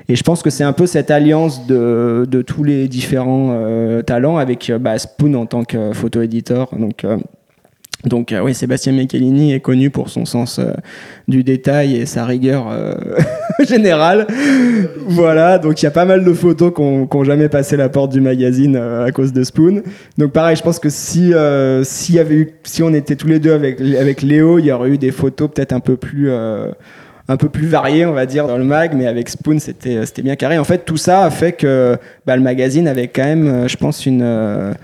[0.08, 4.38] Et je pense que c'est un peu cette alliance de, tous les différents euh, talents
[4.38, 6.70] avec bah, Spoon en tant que photo-éditeur.
[6.78, 7.18] Donc, euh,
[8.04, 10.58] donc oui, Sébastien Michelini est connu pour son sens
[11.28, 12.68] du détail et sa rigueur
[13.68, 14.26] générale.
[15.06, 18.10] voilà, donc il y a pas mal de photos qui n'ont jamais passé la porte
[18.10, 19.82] du magazine à cause de Spoon.
[20.16, 21.34] Donc pareil, je pense que si,
[22.82, 25.72] on était tous les deux avec, avec Léo, il y aurait eu des photos peut-être
[25.72, 26.30] un peu plus
[27.30, 30.22] un peu plus variées, on va dire, dans le mag, mais avec Spoon, c'était, c'était
[30.22, 30.58] bien carré.
[30.58, 31.96] En fait, tout ça a fait que
[32.26, 34.74] bah, le magazine avait quand même, je pense, une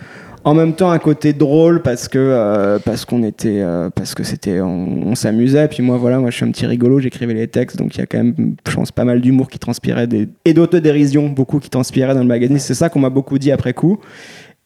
[0.47, 4.22] en même temps un côté drôle parce que euh, parce qu'on était euh, parce que
[4.22, 5.66] c'était on, s'amusait.
[5.66, 7.76] Puis moi voilà moi je suis un petit rigolo j'écrivais les textes.
[7.76, 10.55] Donc il y a quand même je pense pas mal d'humour qui transpirait des, et
[10.55, 12.61] d'autodérision beaucoup qui transpirait dans le magazine.
[12.61, 13.99] C'est ça qu'on m'a beaucoup dit après coup.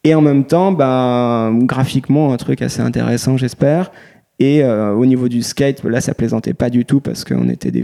[0.04, 3.90] Et en même temps bah, graphiquement un truc assez intéressant j'espère
[4.42, 7.70] et euh, au niveau du skate, là, ça plaisantait pas du tout parce qu'on était
[7.70, 7.82] des,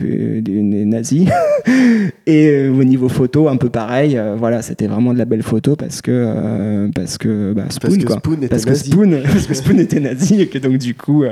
[0.49, 1.29] nazis.
[2.27, 4.17] et euh, au niveau photo, un peu pareil.
[4.17, 7.97] Euh, voilà, c'était vraiment de la belle photo parce que parce que bah, Spoon, parce
[7.99, 8.17] que quoi.
[8.17, 8.91] Spoon était parce que nazi.
[8.91, 11.25] Spoon, parce que Spoon était nazi et que donc du coup,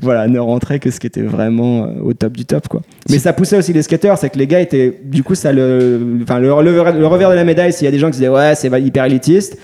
[0.00, 2.80] voilà, ne rentrait que ce qui était vraiment au top du top, quoi.
[3.10, 6.20] Mais ça poussait aussi les skateurs, c'est que les gars étaient, du coup, ça le,
[6.22, 8.54] enfin le, le, revers de la médaille, s'il y a des gens qui disaient ouais,
[8.54, 9.58] c'est hyper élitiste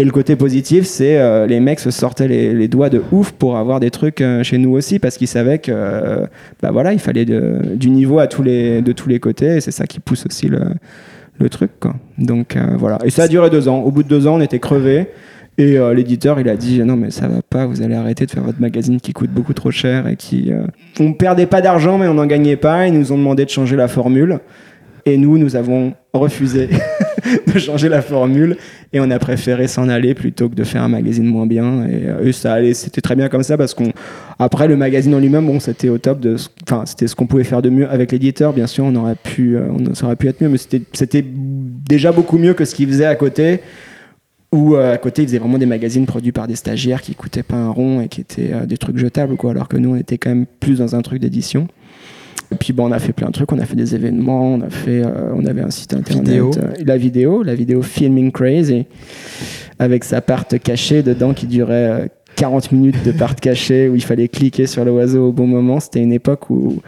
[0.00, 3.56] et le côté positif, c'est euh, les mecs se sortaient les, doigts de ouf pour
[3.56, 6.24] avoir des trucs euh, chez nous aussi parce qu'ils savaient que euh,
[6.62, 9.72] bah voilà, il fallait du niveau à tous les, de tous les côtés et c'est
[9.72, 11.72] ça qui pousse aussi le, truc.
[12.16, 12.98] Donc voilà.
[13.04, 13.80] Et ça a duré deux ans.
[13.80, 15.08] Au bout de deux ans, on était crevés.
[15.56, 18.44] Et l'éditeur, il a dit non mais ça va pas, vous allez arrêter de faire
[18.44, 20.52] votre magazine qui coûte beaucoup trop cher et qui,
[21.00, 22.86] on perdait pas d'argent mais on n'en gagnait pas.
[22.86, 24.38] Ils nous ont demandé de changer la formule.
[25.08, 26.68] Et nous, nous avons refusé
[27.54, 28.58] de changer la formule
[28.92, 31.86] et on a préféré s'en aller plutôt que de faire un magazine moins bien.
[31.86, 33.90] Et, euh, ça allait, c'était très bien comme ça parce qu'on,
[34.38, 37.44] après le magazine en lui-même, bon, c'était au top de, enfin, c'était ce qu'on pouvait
[37.44, 38.52] faire de mieux avec l'éditeur.
[38.52, 42.36] Bien sûr, on aurait pu, euh, on aurait pu être mieux, mais c'était, déjà beaucoup
[42.36, 43.60] mieux que ce qu'il faisait à côté.
[44.52, 47.42] Où euh, à côté, il faisait vraiment des magazines produits par des stagiaires qui coûtaient
[47.42, 49.52] pas un rond et qui étaient des trucs jetables, quoi.
[49.52, 51.68] Alors que nous, on était quand même plus dans un truc d'édition.
[52.52, 54.60] Et puis bon, on a fait plein de trucs, on a fait des événements, on
[54.62, 56.50] a fait, euh, on avait un site internet, vidéo.
[56.56, 58.86] Euh, la vidéo, la vidéo Filming Crazy,
[59.78, 64.02] avec sa part cachée dedans qui durait 40 euh, minutes de part cachée où il
[64.02, 65.78] fallait cliquer sur l'oiseau au bon moment.
[65.78, 66.80] C'était une époque où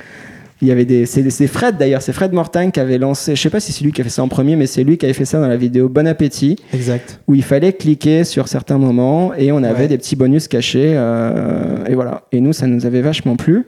[0.63, 3.51] il y avait des, c'est Fred d'ailleurs, c'est Fred Mortagne qui avait lancé, je sais
[3.51, 5.15] pas si c'est lui qui a fait ça en premier, mais c'est lui qui avait
[5.15, 6.57] fait ça dans la vidéo Bon Appétit.
[6.73, 7.21] Exact.
[7.29, 10.93] Où il fallait cliquer sur certains moments et on avait des petits bonus cachés
[11.87, 12.23] et voilà.
[12.33, 13.67] Et nous, ça nous avait vachement plu.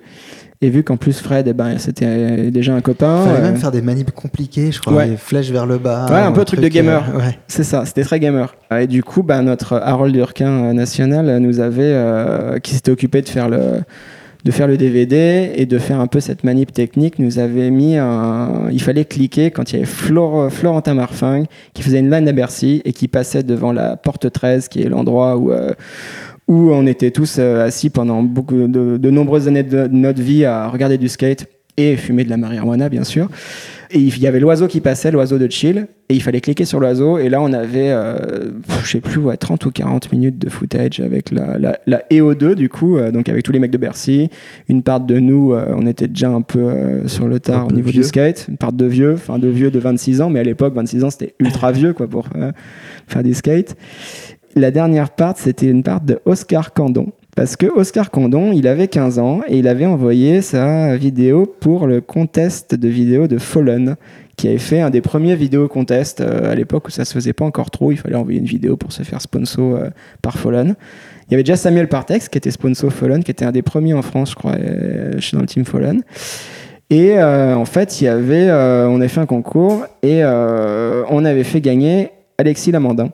[0.64, 3.22] Et vu qu'en plus Fred, eh ben, c'était déjà un copain.
[3.24, 6.06] Il fallait même euh, faire des manips compliqués, je crois, des flèches vers le bas.
[6.08, 7.04] Ouais, un peu truc, de gamer.
[7.12, 7.38] Euh, ouais.
[7.48, 8.54] C'est ça, c'était très gamer.
[8.70, 11.92] Et du coup, bah, notre Harold Durkin euh, national nous avait,
[12.62, 13.80] qui s'était occupé de faire le
[14.44, 17.96] de faire le DVD et de faire un peu cette manip technique, nous avait mis
[17.96, 18.68] un...
[18.72, 20.50] Il fallait cliquer quand il y avait Flor...
[20.50, 24.66] Florentin Marfing qui faisait une line à Bercy et qui passait devant la porte 13,
[24.66, 25.52] qui est l'endroit où,
[26.48, 30.68] où on était tous euh, assis pendant beaucoup de, nombreuses années de, notre vie à
[30.68, 33.28] regarder du skate et fumer de la marijuana, bien sûr.
[33.94, 36.80] Et il y avait l'oiseau qui passait, l'oiseau de chill, et il fallait cliquer sur
[36.80, 37.18] l'oiseau.
[37.18, 38.50] Et là, on avait, euh,
[38.82, 42.54] je sais plus, ouais, 30 ou 40 minutes de footage avec la, la, la EO2,
[42.54, 44.30] du coup, euh, donc avec tous les mecs de Bercy.
[44.70, 47.90] Une part de nous, euh, on était déjà un peu sur le tard au niveau
[47.90, 48.00] vieux.
[48.00, 48.46] du skate.
[48.48, 51.10] Une part de vieux, enfin de vieux de 26 ans, mais à l'époque, 26 ans,
[51.10, 52.28] c'était ultra vieux, quoi, pour
[53.08, 53.76] faire du skate.
[54.54, 57.12] La dernière part, c'était une part de Oscar Candon.
[57.34, 61.86] Parce que Oscar Condon, il avait 15 ans et il avait envoyé sa vidéo pour
[61.86, 63.96] le contest de vidéo de Fallen,
[64.36, 67.32] qui avait fait un des premiers vidéos contest euh, à l'époque où ça se faisait
[67.32, 67.90] pas encore trop.
[67.90, 69.88] Il fallait envoyer une vidéo pour se faire sponsor euh,
[70.20, 70.74] par Fallen.
[71.26, 73.94] Il y avait déjà Samuel Partex qui était sponsor Fallen, qui était un des premiers
[73.94, 76.02] en France, je crois, euh, dans le team Fallen.
[76.90, 81.44] Et euh, en fait, il y avait, on avait fait un concours et on avait
[81.44, 83.08] fait gagner Alexis Lamandin.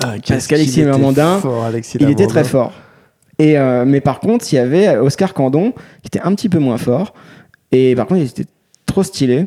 [0.00, 1.40] Ah, Parce qu'Alexis Lamandin,
[2.00, 2.72] Il était très fort.
[3.38, 5.72] Et, euh, mais par contre, il y avait Oscar Candon
[6.02, 7.14] qui était un petit peu moins fort.
[7.70, 8.46] Et par contre, il était
[8.86, 9.46] trop stylé.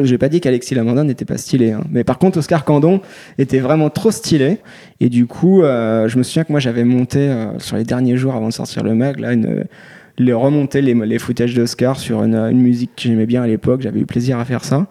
[0.00, 1.82] J'ai pas dit qu'Alexis Lamandin n'était pas stylé, hein.
[1.90, 3.02] mais par contre Oscar Candon
[3.36, 4.58] était vraiment trop stylé.
[5.00, 8.16] Et du coup, euh, je me souviens que moi j'avais monté euh, sur les derniers
[8.16, 9.66] jours avant de sortir le mag, là, une,
[10.16, 13.82] les remonter les, les footages d'Oscar sur une, une musique que j'aimais bien à l'époque.
[13.82, 14.86] J'avais eu plaisir à faire ça.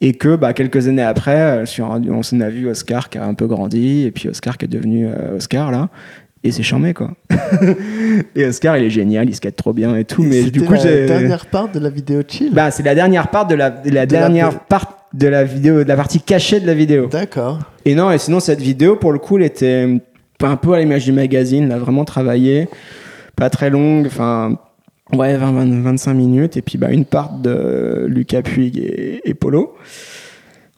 [0.00, 1.64] Et que bah, quelques années après, euh,
[2.10, 4.68] on s'en a vu Oscar qui a un peu grandi, et puis Oscar qui est
[4.68, 5.88] devenu euh, Oscar là.
[6.42, 7.12] Et c'est charmé quoi.
[8.36, 10.22] et Oscar il est génial, il skate trop bien et tout.
[10.22, 11.06] Mais du coup, la j'ai.
[11.06, 12.52] dernière part de la vidéo chill.
[12.52, 15.44] Bah, c'est la dernière part de la, de la De la- dernière part de la
[15.44, 17.06] vidéo, de la partie cachée de la vidéo.
[17.06, 17.60] D'accord.
[17.84, 19.88] Et non, et sinon, cette vidéo, pour le coup, elle était
[20.42, 22.68] un peu à l'image du magazine, là, vraiment travaillée,
[23.36, 24.58] pas très longue, enfin,
[25.12, 29.34] ouais, 20, 20, 25 minutes, et puis bah, une part de Lucas Puig et, et
[29.34, 29.74] Polo,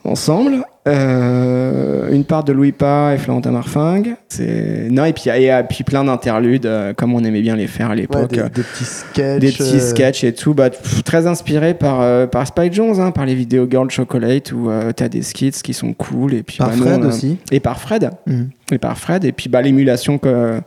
[0.05, 4.87] ensemble, Euh, une part de Louis Pa et Florentin Marfingue, c'est...
[4.89, 7.87] Non, et puis, et, et puis plein d'interludes, euh, comme on aimait bien les faire
[7.89, 8.31] à Ouais, l'époque.
[8.31, 9.41] des, des petits sketchs.
[9.41, 13.01] des petits euh, sketchs et tout, bah, pff, très inspiré par, euh, par Spike Jones,
[13.01, 16.35] hein, par les vidéos Girl Chocolate où euh, t'as des skits qui sont cool.
[16.35, 17.39] Et puis, Par bah, Fred aussi.
[17.51, 18.11] Et par Fred.
[18.29, 18.51] Mhm.
[18.71, 19.25] Et par Fred.
[19.25, 20.61] Et puis bah, l'émulation que,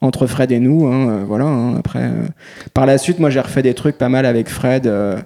[0.00, 0.86] entre Fred et nous.
[0.86, 2.26] hein, euh, voilà, hein, après, euh.
[2.74, 4.86] Par la suite, moi j'ai refait des trucs pas mal avec Fred.
[4.86, 5.16] euh,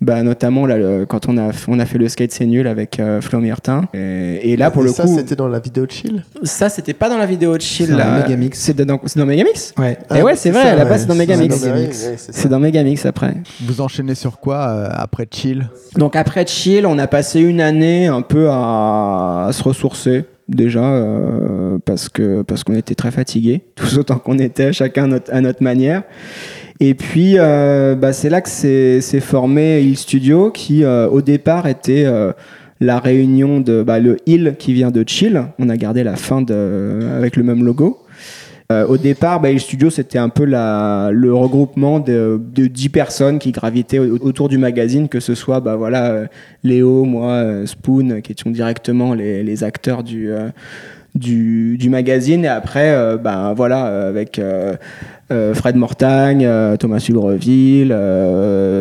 [0.00, 2.98] bah, notamment là, le- quand on a, on a fait le skate c'est nul avec
[2.98, 3.84] euh, Flo Myrtin.
[3.94, 6.24] Et, et là pour et le ça, coup c'était dans la vidéo chill?
[6.42, 8.18] ça c'était pas dans la vidéo de chill C'est dans là.
[8.24, 8.58] Megamix.
[8.58, 9.96] c'est dans, Megamix Ouais.
[10.12, 11.60] Et ouais, c'est vrai, ça, à la base, c'est dans C'est Megamix.
[11.60, 12.40] dans Megamix, ouais, c'est ça.
[12.40, 15.68] c'est dans Megamix après Vous enchaînez sur quoi euh, après chill?
[15.96, 20.84] Donc après Chill, on a passé une année un peu à, à se ressourcer déjà
[20.84, 25.62] euh, parce que parce qu'on était très fatigués, tous autant qu'on était, chacun à notre,
[25.62, 26.02] manière.
[26.80, 31.66] Et puis euh, bah, c'est là que s'est formé Hill Studio qui euh, au départ
[31.66, 32.06] était
[32.80, 35.42] la réunion de bah, le Hill qui vient de Chill.
[35.58, 37.98] On a gardé la fin de, avec le même logo.
[38.72, 43.38] Euh, au départ, Hill Studio, c'était un peu la, le regroupement de, de 10 personnes
[43.38, 46.26] qui gravitaient au- autour du magazine, que ce soit bah, voilà, euh,
[46.64, 50.48] Léo, moi, euh, Spoon, qui étions directement les, les acteurs du, euh,
[51.14, 52.44] du, du magazine.
[52.44, 54.74] Et après, euh, bah, voilà, avec euh,
[55.30, 56.48] euh, Fred Mortagne,
[56.78, 57.94] Thomas Sugreville,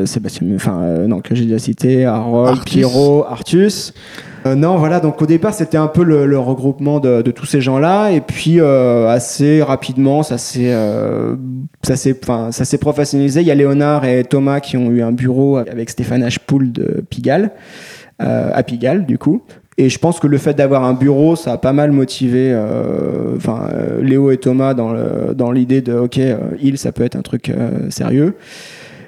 [0.06, 2.74] Sébastien, enfin, non, que j'ai déjà cité, Harold, Artus.
[2.74, 3.94] Pierrot, Artus.
[4.46, 8.10] Euh, non, voilà, donc au départ, c'était un peu le, regroupement de, tous ces gens-là,
[8.10, 11.36] et puis euh, assez rapidement, ça s'est euh,
[11.84, 13.42] ça s'est professionnalisé.
[13.42, 17.04] Il y a Léonard et Thomas qui ont eu un bureau avec Stéphane Ashpool de
[17.10, 17.52] Pigalle,
[18.22, 19.44] euh, à Pigalle, du coup.
[19.78, 22.56] Et je pense que le fait d'avoir un bureau, ça a pas mal motivé
[23.38, 23.70] enfin,
[24.02, 26.20] Léo et Thomas dans le- dans l'idée de, OK,
[26.62, 27.52] il, ça peut être un truc
[27.90, 28.36] sérieux.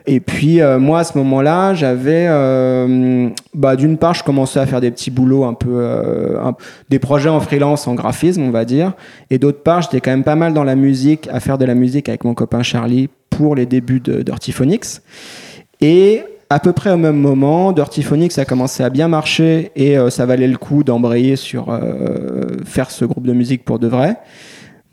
[0.06, 4.66] Et puis euh, moi à ce moment-là, j'avais, euh, bah, d'une part, je commençais à
[4.66, 6.52] faire des petits boulots un peu, euh,
[6.90, 8.94] des projets en freelance, en graphisme, on va dire.
[9.30, 11.76] Et d'autre part, j'étais quand même pas mal dans la musique, à faire de la
[11.76, 14.02] musique avec mon copain Charlie pour les débuts
[14.52, 15.02] Phonics.
[15.82, 16.24] Et
[16.54, 20.12] à peu près au même moment, Dirty Phonics a commencé à bien marcher et euh,
[20.12, 24.18] ça valait le coup d'embrayer sur euh, faire ce groupe de musique pour de vrai.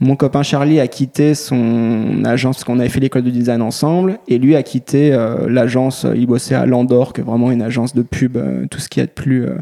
[0.01, 4.19] Mon copain Charlie a quitté son agence, parce qu'on avait fait l'école de design ensemble,
[4.29, 7.95] et lui a quitté euh, l'agence, il bossait à Landor, qui est vraiment une agence
[7.95, 9.57] de pub, euh, tout ce qu'il y a de plus euh,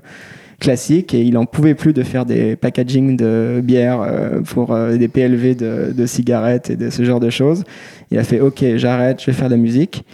[0.60, 4.96] classique, et il en pouvait plus de faire des packaging de bière euh, pour euh,
[4.96, 7.64] des PLV de, de cigarettes et de ce genre de choses.
[8.10, 10.04] Il a fait, ok, j'arrête, je vais faire de la musique.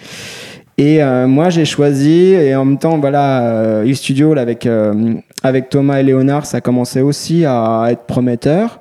[0.77, 4.66] Et euh, moi, j'ai choisi, et en même temps, voilà, euh, Hill Studio, là, avec,
[4.66, 8.81] euh, avec Thomas et Léonard, ça commençait aussi à être prometteur.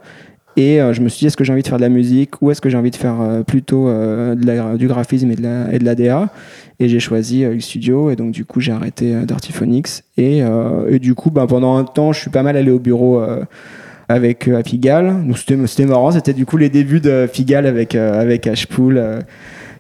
[0.55, 2.41] Et euh, je me suis dit, est-ce que j'ai envie de faire de la musique
[2.41, 5.41] ou est-ce que j'ai envie de faire euh, plutôt euh, de du graphisme et de
[5.41, 6.29] la, et de la DA
[6.79, 10.03] Et j'ai choisi le studio et donc du coup j'ai arrêté Dirty Phonics.
[10.17, 10.41] Et,
[10.89, 13.23] et du coup, ben, pendant un temps, je suis pas mal allé au bureau
[14.09, 15.25] avec à Pigalle.
[15.25, 19.01] Donc c'était marrant, c'était du coup les débuts de Pigalle avec, avec Ashpool.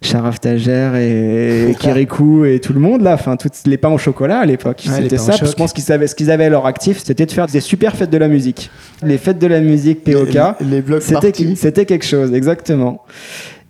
[0.05, 3.97] Sharaf Tajer et, et Kirikou et tout le monde là, enfin toutes les pains au
[3.97, 4.83] chocolat à l'époque.
[4.87, 5.33] Ouais, c'était ça.
[5.43, 7.95] Je pense qu'ils savaient ce qu'ils avaient à leur actif, c'était de faire des super
[7.95, 8.69] fêtes de la musique.
[9.03, 10.33] Les fêtes de la musique POK.
[10.33, 13.01] Les, les blocs C'était c'était quelque chose, exactement.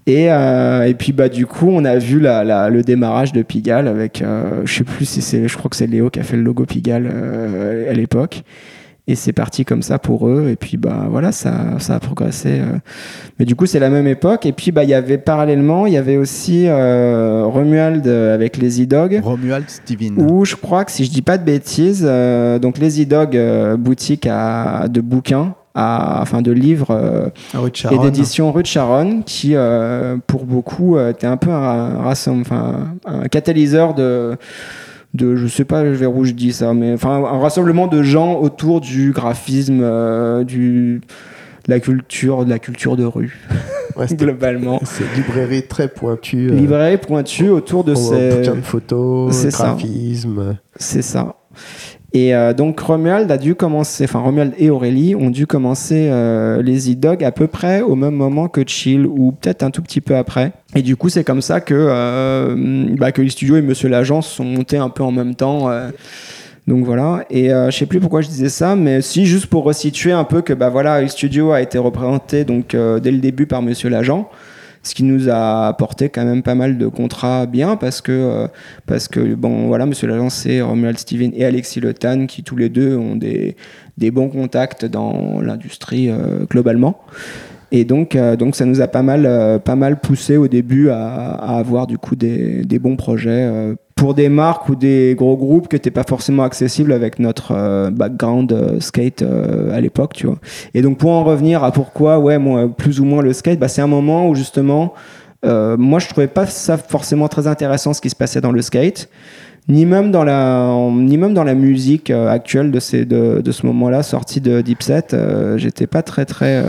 [0.05, 3.41] Et, euh, et puis bah du coup on a vu la, la- le démarrage de
[3.41, 6.23] Pigalle avec euh, je sais plus si c'est je crois que c'est Léo qui a
[6.23, 8.43] fait le logo Pigalle euh, à l'époque
[9.05, 12.59] et c'est parti comme ça pour eux et puis bah voilà ça, ça a progressé
[12.61, 12.77] euh.
[13.37, 15.93] mais du coup c'est la même époque et puis bah il y avait parallèlement il
[15.93, 20.13] y avait aussi euh, Romuald euh, avec les E-Dog Romuald Steven.
[20.17, 23.75] où je crois que si je dis pas de bêtises, euh, donc les E-Dog, euh,
[23.75, 27.25] boutique à, de bouquins, à, enfin de livres euh,
[27.71, 31.97] de et d'éditions rue de Charonne, qui euh, pour beaucoup euh, était un peu un,
[32.03, 34.37] rassemble- enfin, un catalyseur de
[35.13, 38.39] de je sais pas vers où je dis ça mais enfin un rassemblement de gens
[38.39, 41.01] autour du graphisme euh, du
[41.65, 43.39] de la culture de la culture de rue
[43.95, 46.49] Ouais, globalement C'est une librairie très pointue.
[46.49, 50.57] euh, librairie pointue autour de ces photos, graphisme.
[50.75, 51.35] C'est ça.
[52.15, 56.61] Et euh, donc Romuald a dû commencer, enfin Romuald et Aurélie ont dû commencer euh,
[56.61, 59.99] les e-dogs à peu près au même moment que Chill ou peut-être un tout petit
[59.99, 60.51] peu après.
[60.75, 64.27] Et du coup c'est comme ça que, euh, bah, que les studios et Monsieur l'agence
[64.27, 65.71] sont montés un peu en même temps.
[65.71, 65.89] euh.
[66.67, 67.25] donc voilà.
[67.31, 70.23] Et euh, je sais plus pourquoi je disais ça, mais si juste pour resituer un
[70.23, 73.63] peu que bah voilà, le studio a été représenté donc euh, dès le début par
[73.63, 74.29] Monsieur l'agent
[74.83, 78.47] ce qui nous a apporté quand même pas mal de contrats bien parce que euh,
[78.85, 82.57] parce que bon voilà monsieur l'agent c'est Romuald Steven et Alexis Le Tan qui tous
[82.57, 83.55] les deux ont des,
[83.97, 86.99] des bons contacts dans l'industrie euh, globalement.
[87.73, 90.89] Et donc euh, donc ça nous a pas mal euh, pas mal poussé au début
[90.89, 95.15] à, à avoir du coup des, des bons projets euh, pour des marques ou des
[95.17, 99.81] gros groupes qui n'étaient pas forcément accessibles avec notre euh, background euh, skate euh, à
[99.81, 100.39] l'époque tu vois
[100.73, 103.67] et donc pour en revenir à pourquoi, ouais, moi, plus ou moins le skate, bah,
[103.67, 104.93] c'est un moment où justement,
[105.43, 109.09] moi je trouvais pas ça forcément très intéressant ce qui se passait dans le skate,
[109.67, 113.65] ni même dans la, ni même dans la musique actuelle de, ces, de, de ce
[113.65, 115.13] moment-là, sortie de Deepset.
[115.13, 116.63] euh, J'étais pas très très,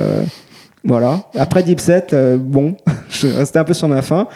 [0.87, 1.22] voilà.
[1.35, 2.77] Après Deepset, euh, bon,
[3.09, 4.29] je restais un peu sur ma faim.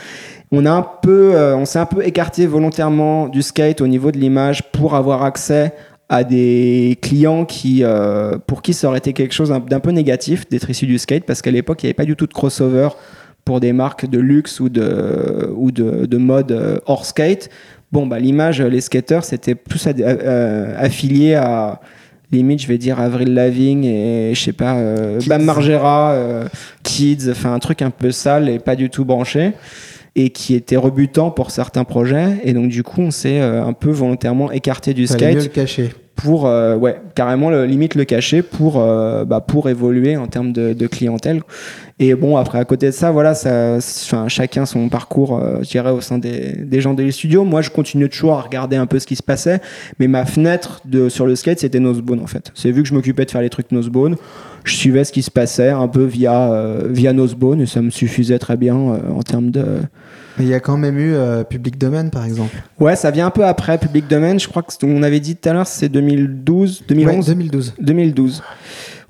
[0.51, 4.11] On a un peu, euh, on s'est un peu écarté volontairement du skate au niveau
[4.11, 5.72] de l'image pour avoir accès
[6.09, 10.49] à des clients qui, euh, pour qui ça aurait été quelque chose d'un peu négatif
[10.49, 12.88] d'être issu du skate parce qu'à l'époque il n'y avait pas du tout de crossover
[13.44, 17.51] pour des marques de luxe ou de, ou de, de mode euh, hors skate.
[17.92, 21.80] Bon, bah, l'image, les skaters, c'était plus ad- euh, affilié à
[22.30, 25.18] limite, je vais dire Avril Lavigne et je sais pas, euh.
[25.26, 26.46] Bam Margera, euh,
[26.82, 29.53] Kids, enfin un truc un peu sale et pas du tout branché
[30.18, 32.40] et qui était rebutant pour certains projets.
[32.42, 35.56] Et donc du coup on s'est euh, un peu volontairement écarté du Fallait mieux skate
[35.56, 35.90] le cacher.
[36.16, 40.52] pour euh, ouais carrément le, limite le cacher pour euh, bah, pour évoluer en termes
[40.52, 41.42] de, de clientèle.
[42.00, 43.78] Et bon après à côté de ça voilà ça
[44.26, 47.44] chacun son parcours je dirais au sein des, des gens des studios.
[47.44, 49.60] Moi je continuais toujours à regarder un peu ce qui se passait
[50.00, 52.50] mais ma fenêtre de sur le skate c'était Nosebone en fait.
[52.54, 54.16] C'est vu que je m'occupais de faire les trucs Nosebone
[54.68, 57.90] je suivais ce qui se passait un peu via euh, via Nosebone et ça me
[57.90, 59.64] suffisait très bien euh, en termes de
[60.38, 62.54] Mais il y a quand même eu euh, Public Domain, par exemple.
[62.78, 65.48] ouais ça vient un peu après Public Domain je crois que qu'on avait dit tout
[65.48, 67.74] à l'heure c'est 2012 2011 Ouais, 2012.
[67.80, 68.42] 2012.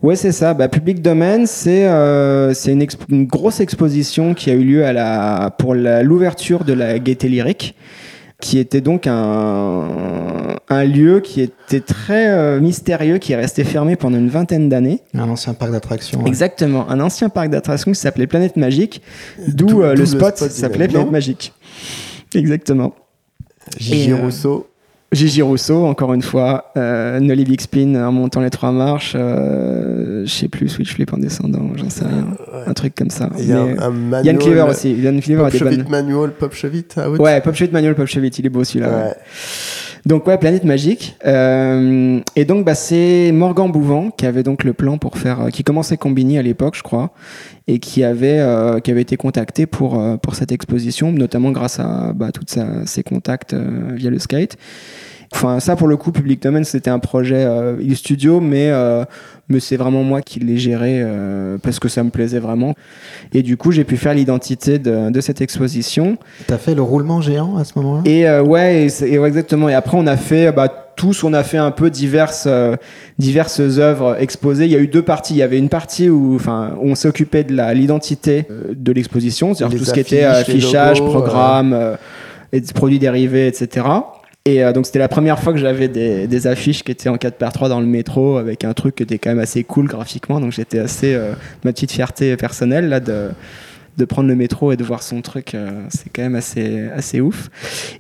[0.01, 0.55] Ouais, c'est ça.
[0.55, 4.93] Bah, Public Domain, c'est euh, c'est une, une grosse exposition qui a eu lieu à
[4.93, 7.75] la, pour la- l'ouverture de la Gaieté Lyrique,
[8.41, 9.89] qui était donc un,
[10.69, 15.01] un lieu qui était très euh, mystérieux, qui est resté fermé pendant une vingtaine d'années.
[15.15, 16.21] Un ancien parc d'attractions.
[16.23, 16.29] ouais.
[16.29, 16.89] Exactement.
[16.89, 19.03] Un ancien parc d'attractions qui s'appelait Planète Magique,
[19.49, 21.11] d'où euh, le spot spot s'appelait Planète.
[21.11, 21.53] Magique.
[22.35, 22.95] Exactement.
[23.77, 24.69] Gigi euh, Rousseau.
[25.11, 30.27] Gigi Rousseau, encore une fois, euh, Nolly Big Spin en montant les trois marches, euh,
[30.27, 32.27] je sais plus, Switch Flip en descendant, j'en sais rien,
[32.67, 33.31] un truc comme ça.
[33.39, 34.27] Il y a Mais, un, manual.
[34.27, 35.89] Yann Cleaver aussi, Yann Cleaver a Pop des Chevit bonnes.
[35.89, 36.85] manual, Pop Chevit.
[36.97, 37.19] Ah oui.
[37.19, 38.89] Ouais, Pop Chevit Manuel, Pop Chevit, il est beau celui-là.
[38.89, 39.05] ouais.
[39.05, 39.15] Ouais.
[40.07, 41.17] Donc ouais, Planète Magique.
[41.27, 45.49] Euh, et donc bah, c'est Morgan Bouvant qui avait donc le plan pour faire, euh,
[45.51, 47.11] qui commençait Combini à l'époque, je crois,
[47.67, 51.81] et qui avait euh, qui avait été contacté pour euh, pour cette exposition, notamment grâce
[51.81, 54.57] à bah, tous ses contacts euh, via le skate.
[55.35, 57.47] Enfin, ça pour le coup, Public Domain, c'était un projet
[57.95, 58.73] studio, mais
[59.49, 62.75] mais c'est vraiment moi qui l'ai géré euh, parce que ça me plaisait vraiment.
[63.33, 66.19] Et du coup, j'ai pu faire l'identité de, de cette exposition.
[66.47, 68.03] T'as fait le roulement géant à ce moment-là?
[68.05, 69.69] Et euh, ouais, et et ouais, exactement.
[69.69, 72.77] Et après, on a fait bah, tous, on a fait un peu diverses, euh,
[73.19, 74.65] diverses œuvres exposées.
[74.67, 75.35] Il y a eu deux parties.
[75.35, 79.55] Il y avait une partie où, enfin, on s'occupait de la- l'identité euh, de l'exposition,
[79.55, 81.97] c'est-à-dire Les tout ce qui était les affichage, logos, programme, euh,
[82.53, 83.87] et produits dérivés, etc.
[84.45, 87.69] Et euh, donc c'était la première fois que j'avais des, affiches qui étaient en 4x3
[87.69, 90.41] dans le métro avec un truc qui était quand même assez cool graphiquement.
[90.41, 91.33] Donc j'étais assez euh,
[91.65, 93.29] ma petite fierté personnelle là de
[93.99, 97.21] de prendre le métro et de voir son truc, euh, c'est quand même assez, assez
[97.21, 97.51] ouf.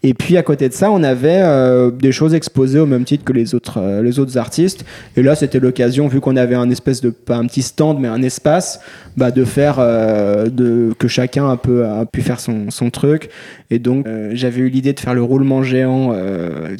[0.04, 3.24] Et puis à côté de ça, on avait euh, des choses exposées au même titre
[3.24, 4.84] que les autres, euh, les autres artistes.
[5.16, 8.06] Et là, c'était l'occasion, vu qu'on avait un espèce de, pas un petit stand, mais
[8.06, 8.80] un espace,
[9.16, 13.30] bah, de faire, de, que chacun a, peu, a pu faire son, son truc.
[13.70, 16.14] Et donc, j'avais eu l'idée de faire le roulement géant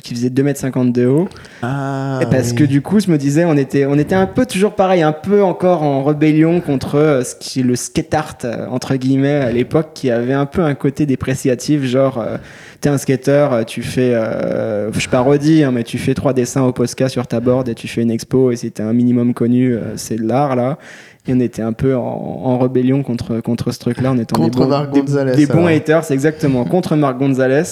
[0.05, 1.29] qui faisait 2,50 m de haut.
[1.63, 4.47] Ah, Et parce que du coup, je me disais, on était, on était un peu
[4.47, 8.39] toujours pareil, un peu encore en rébellion contre ce qui est le skate art,
[8.71, 12.37] entre guillemets, à l'époque, qui avait un peu un côté dépréciatif, genre, euh,
[12.81, 16.63] t'es un skater, euh, tu fais, euh, je parodie, hein, mais tu fais trois dessins
[16.63, 19.35] au Posca sur ta board et tu fais une expo et si t'es un minimum
[19.35, 20.79] connu, euh, c'est de l'art, là.
[21.27, 24.51] Et on était un peu en, en rébellion contre, contre ce truc-là, en étant Contre
[24.61, 27.65] des bons, Marc des- Gonzalez, des bons haters, c'est exactement, contre Marc Gonzalez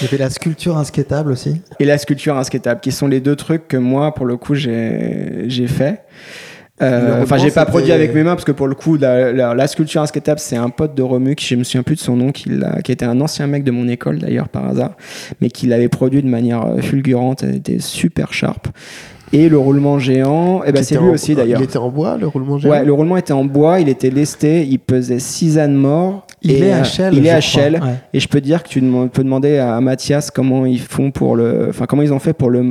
[0.00, 1.60] Il y avait la sculpture inskatable aussi.
[1.78, 5.44] et la sculpture inskatable, qui sont les deux trucs que moi, pour le coup, j'ai
[5.48, 6.00] j'ai fait.
[6.82, 9.54] Euh, Enfin, j'ai pas produit avec mes mains parce que pour le coup, la, la-
[9.54, 12.16] la sculpture inskatable, c'est un pote de Romu qui je me souviens plus de son
[12.16, 12.50] nom, qui,
[12.84, 14.90] qui était un ancien mec de mon école d'ailleurs par hasard,
[15.40, 18.68] mais qui l'avait produit de manière euh, fulgurante, elle était super sharp.
[19.32, 21.60] Et le roulement géant, eh ben, c'est lui en- aussi d'ailleurs.
[21.60, 24.10] Il était en bois, le roulement géant Ouais, le roulement était en bois, il était
[24.10, 26.25] lesté, il pesait 6 ânes morts.
[26.46, 27.14] Il et, est euh, HL.
[27.14, 27.40] Il est.
[27.40, 27.74] HL.
[27.74, 27.94] Ouais.
[28.12, 28.80] Et je peux dire que tu
[29.12, 32.50] peux demander à Mathias comment ils font pour le, enfin comment ils ont fait pour
[32.50, 32.62] le,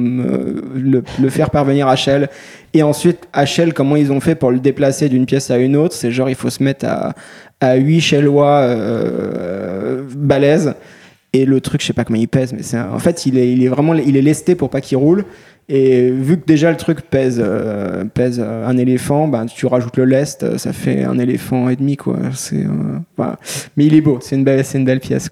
[0.76, 2.30] le, le faire parvenir à Shell.
[2.74, 5.76] Et ensuite, à Shell, comment ils ont fait pour le déplacer d'une pièce à une
[5.76, 5.96] autre.
[5.96, 7.14] C'est genre, il faut se mettre à,
[7.60, 10.74] à 8 Shellois euh, balèzes.
[11.36, 13.68] Et le truc, je sais pas comment il pèse, mais c'est en fait, il est,
[13.68, 15.26] vraiment, il est lesté pour pas qu'il roule.
[15.68, 19.98] Et vu que déjà le truc pèse, euh, pèse euh, un éléphant, ben, tu rajoutes
[19.98, 22.18] le lest, euh, ça fait un éléphant et demi, quoi.
[22.34, 23.26] C'est, euh.
[23.76, 25.30] Mais il est beau, c'est une belle, c'est une belle pièce.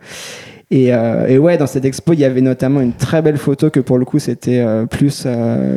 [0.72, 3.80] Et, euh, ouais, dans cette expo, il y avait notamment une très belle photo que
[3.80, 5.26] pour le coup, c'était plus,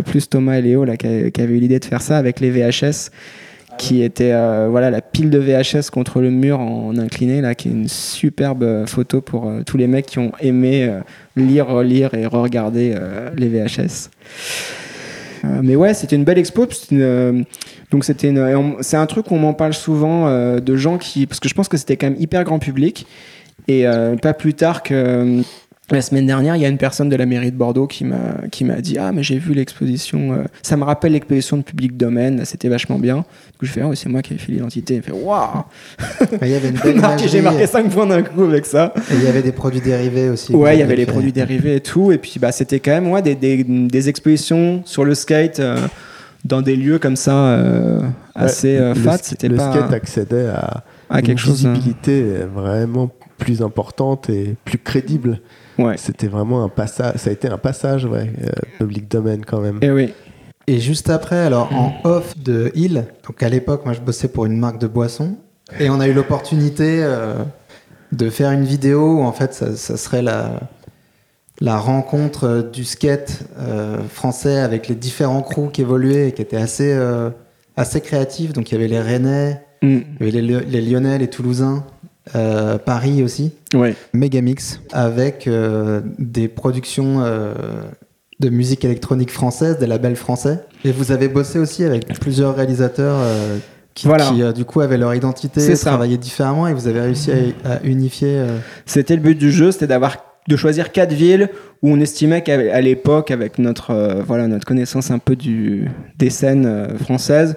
[0.07, 2.51] plus Thomas et Léo là, qui, qui avaient eu l'idée de faire ça avec les
[2.51, 3.11] VHS,
[3.77, 7.69] qui était euh, voilà, la pile de VHS contre le mur en incliné, là, qui
[7.69, 11.01] est une superbe euh, photo pour euh, tous les mecs qui ont aimé euh,
[11.37, 14.11] lire, relire et re-regarder euh, les VHS.
[15.63, 16.67] Mais ouais, c'était une belle expo.
[17.93, 18.35] donc c'était
[18.81, 21.69] c'est un truc où on m'en parle souvent de gens qui, parce que je pense
[21.69, 23.07] que c'était quand même hyper grand public.
[23.69, 23.85] Et
[24.21, 25.43] pas plus tard que
[25.93, 28.17] la semaine dernière, il y a une personne de la mairie de Bordeaux qui m'a
[28.51, 30.33] qui m'a dit ah mais j'ai vu l'exposition.
[30.33, 32.45] euh, ça me rappelle l'exposition de public domaine.
[32.45, 33.19] C'était vachement bien.
[33.19, 34.97] Du coup je fais ah ouais, c'est moi qui ai fait l'identité.
[34.97, 35.63] Il fait waouh.
[36.43, 38.93] Et Il y avait une belle Marqué- J'ai marqué 5 points d'un coup avec ça.
[39.13, 40.53] Et il y avait des produits dérivés aussi.
[40.55, 42.11] Ouais, il y avait les produits dérivés et tout.
[42.11, 45.79] Et puis, bah, c'était quand même ouais, des, des, des expositions sur le skate euh,
[46.45, 48.01] dans des lieux comme ça euh,
[48.35, 49.19] assez Le fat.
[49.23, 51.65] C'était le skate accédait à, à quelque une chose.
[51.65, 53.09] euh, visibilité vraiment
[53.39, 55.41] plus importante et plus crédible.
[55.79, 55.97] Ouais.
[55.99, 59.79] C'était vraiment un passage, ça a été un passage, ouais, euh, public domaine quand même.
[59.83, 60.13] Et oui.
[60.67, 64.47] Et juste après, alors en off de Hill, donc à l'époque, moi je bossais pour
[64.47, 65.37] une marque de boissons,
[65.79, 67.35] et on a eu l'opportunité euh,
[68.13, 70.61] de faire une vidéo où en fait ça, ça serait la,
[71.61, 76.43] la rencontre euh, du skate euh, français avec les différents crews qui évoluaient et qui
[76.43, 77.31] étaient assez, euh,
[77.77, 78.53] assez créatifs.
[78.53, 79.99] Donc il y avait les Rennais, Mm.
[80.21, 81.85] il y avait les, Lyo- les Lyonnais, les Toulousains,
[82.35, 83.53] euh, Paris aussi.
[83.75, 83.95] Ouais.
[84.13, 87.55] Megamix avec euh, des productions euh,
[88.41, 90.61] de musique électronique française, des labels français.
[90.85, 93.21] Et vous avez bossé aussi avec plusieurs réalisateurs
[93.95, 94.27] qui, Voilà.
[94.31, 97.31] qui, du coup avaient leur identité, travaillaient différemment et vous avez réussi
[97.65, 98.45] à, à unifier.
[98.85, 100.19] C'était le but du jeu, c'était d'avoir
[100.49, 101.49] de choisir quatre villes
[101.83, 106.89] où on estimait qu'à l'époque, avec notre voilà notre connaissance un peu du des scènes
[107.03, 107.57] françaises,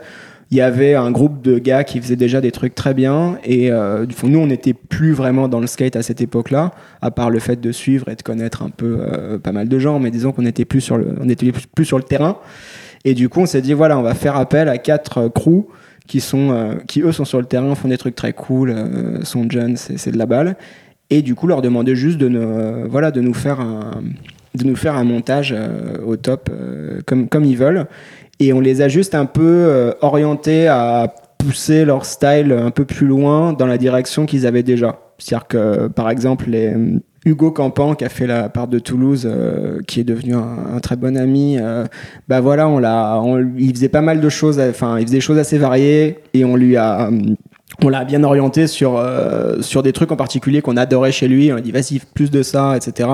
[0.52, 3.72] il y avait un groupe de gars qui faisaient déjà des trucs très bien et
[3.72, 6.72] euh, nous on n'était plus vraiment dans le skate à cette époque-là,
[7.02, 9.80] à part le fait de suivre et de connaître un peu euh, pas mal de
[9.80, 12.38] gens, mais disons qu'on était plus sur le on était plus, sur le terrain.
[13.06, 15.68] Et du coup on s'est dit voilà on va faire appel à quatre euh, crews
[16.10, 19.24] qui sont euh, qui eux sont sur le terrain font des trucs très cool euh,
[19.24, 20.58] sont jeunes c'est de la balle.
[21.12, 24.02] Et du coup leur demander juste de nous, euh, voilà de nous faire un
[24.56, 25.56] de nous faire un montage
[26.04, 26.50] au top
[27.06, 27.86] comme comme ils veulent
[28.40, 32.86] et on les a juste un peu euh, orientés à pousser leur style un peu
[32.86, 36.74] plus loin dans la direction qu'ils avaient déjà c'est-à-dire que par exemple les
[37.26, 40.96] Hugo Campan qui a fait la part de Toulouse euh, qui est devenu un, très
[40.96, 41.86] bon ami euh,
[42.28, 43.22] bah voilà on l'a
[43.58, 46.56] il faisait pas mal de choses enfin il faisait des choses assez variées et on
[46.56, 47.36] lui a hum,
[47.84, 51.52] on l'a bien orienté sur, euh, sur des trucs en particulier qu'on adorait chez lui.
[51.54, 53.10] On a dit, vas-y, plus de ça, etc.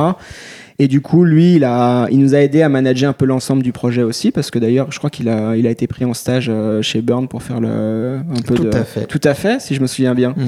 [0.78, 3.63] Et du coup, lui, il, a, il nous a aidé à manager un peu l'ensemble
[3.63, 6.13] du projet aussi, parce que d'ailleurs, je crois qu'il a, il a été pris en
[6.13, 8.76] stage euh, chez Burn pour faire le, un peu Tout de.
[8.76, 9.05] à fait.
[9.05, 10.32] Tout à fait, si je me souviens bien.
[10.36, 10.43] Mm.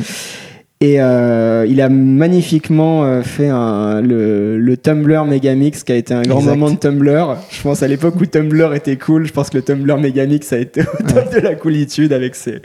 [0.79, 6.13] Et euh, il a magnifiquement euh, fait un, le, le Tumblr Megamix qui a été
[6.13, 6.51] un grand Exact.
[6.55, 7.35] moment de Tumblr.
[7.49, 10.59] Je pense à l'époque où Tumblr était cool, je pense que le Tumblr Megamix a
[10.59, 12.61] été au top de la coolitude avec ses,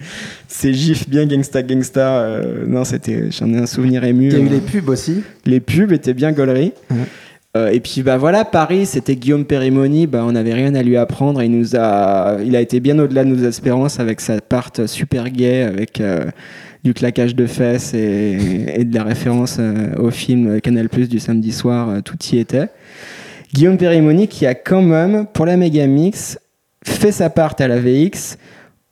[0.46, 2.18] ses gifs bien gangsta gangsta.
[2.18, 4.26] Euh, non, c'était, j'en ai un souvenir ému.
[4.26, 5.22] Il y a eu les pubs aussi.
[5.46, 6.74] les pubs étaient bien gauleries.
[6.90, 6.96] Ouais.
[7.55, 10.96] Euh, et puis bah voilà, Paris, c'était Guillaume Périmoni, bah, on n'avait rien à lui
[10.96, 11.42] apprendre.
[11.42, 15.28] Il, nous a, il a été bien au-delà de nos espérances avec sa part super
[15.28, 16.24] gay, avec euh,
[16.82, 21.53] du claquage de fesses et, de la référence euh, au film Canal Plus du samedi
[21.53, 22.68] soir, tout y était.
[23.53, 26.38] Guillaume Périmoni qui a quand même, pour la Megamix,
[26.82, 28.38] fait sa part à la VX,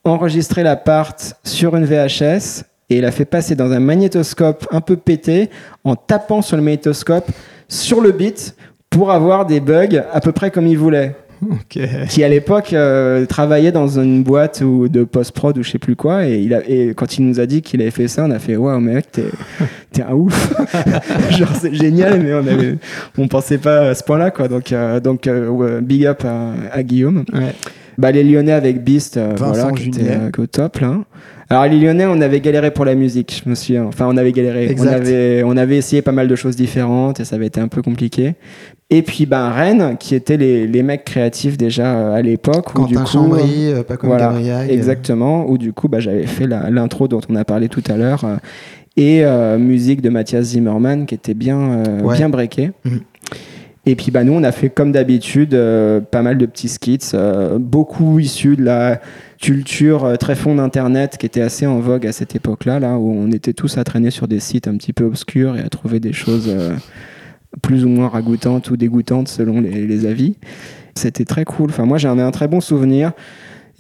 [0.05, 4.83] enregistré la part sur une VHS et il a fait passer dans un magnétoscope un
[4.83, 5.49] peu pété
[5.85, 7.31] en tapant sur le magnétoscope
[7.71, 8.55] sur le beat
[8.91, 11.15] pour avoir des bugs à peu près comme il voulait.
[11.51, 11.79] Ok.
[12.11, 15.97] Qui à l'époque euh, travaillait dans une boîte ou de post-prod ou je sais plus
[15.97, 18.31] quoi et, il a, et quand il nous a dit qu'il avait fait ça, on
[18.31, 19.25] a fait waouh mec t'es
[19.93, 20.53] t'es un ouf.
[21.31, 22.77] Genre c'est génial mais on avait
[23.17, 26.83] on pensait pas à ce point-là quoi donc euh, donc euh, big up à, à
[26.83, 27.25] Guillaume.
[27.33, 27.55] Ouais.
[28.01, 31.01] Bah, les Lyonnais avec Beast, euh, voilà, qui était euh, au top là.
[31.53, 33.85] Alors les Lyonnais, on avait galéré pour la musique, je me souviens.
[33.85, 34.73] Enfin, on avait galéré.
[34.79, 37.67] On avait, on avait essayé pas mal de choses différentes et ça avait été un
[37.67, 38.35] peu compliqué.
[38.89, 42.79] Et puis ben Rennes, qui étaient les, les mecs créatifs déjà euh, à l'époque.
[42.79, 44.71] où, du Quentin coup, Chambry, euh, pas comme voilà, Gabriel.
[44.71, 48.25] Exactement, où du coup bah, j'avais fait l'intro dont on a parlé tout à l'heure
[48.25, 48.37] euh,
[48.97, 52.17] et euh, musique de Mathias Zimmerman qui était bien, euh, Ouais.
[52.17, 52.71] bien breaké.
[52.85, 53.01] Mhm.
[53.87, 56.99] Et puis bah, nous on a fait comme d'habitude euh, pas mal de petits skits,
[57.15, 59.01] euh, beaucoup issus de la
[59.41, 63.11] culture euh, très fond d'internet qui était assez en vogue à cette époque-là, là où
[63.11, 65.99] on était tous à traîner sur des sites un petit peu obscurs et à trouver
[65.99, 66.77] des choses euh,
[67.63, 70.37] plus ou moins ragoûtantes ou dégoûtantes selon les, les avis.
[70.95, 71.71] C'était très cool.
[71.71, 73.13] Enfin, moi, j'en ai un très bon souvenir.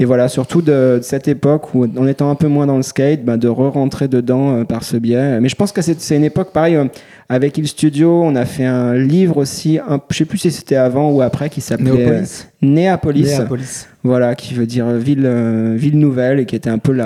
[0.00, 2.82] Et voilà, surtout de, de cette époque où, en étant un peu moins dans le
[2.82, 5.38] skate, ben, de re-rentrer dedans euh, par ce biais.
[5.40, 6.86] Mais je pense que c'est une époque, pareil, euh,
[7.28, 10.76] avec Il Studio, on a fait un livre aussi, un, je sais plus si c'était
[10.76, 12.24] avant ou après, qui s'appelait euh,
[12.62, 13.24] Néapolis.
[13.26, 13.88] Néapolis.
[14.02, 16.96] Voilà, qui veut dire ville, euh, ville nouvelle et qui était un peu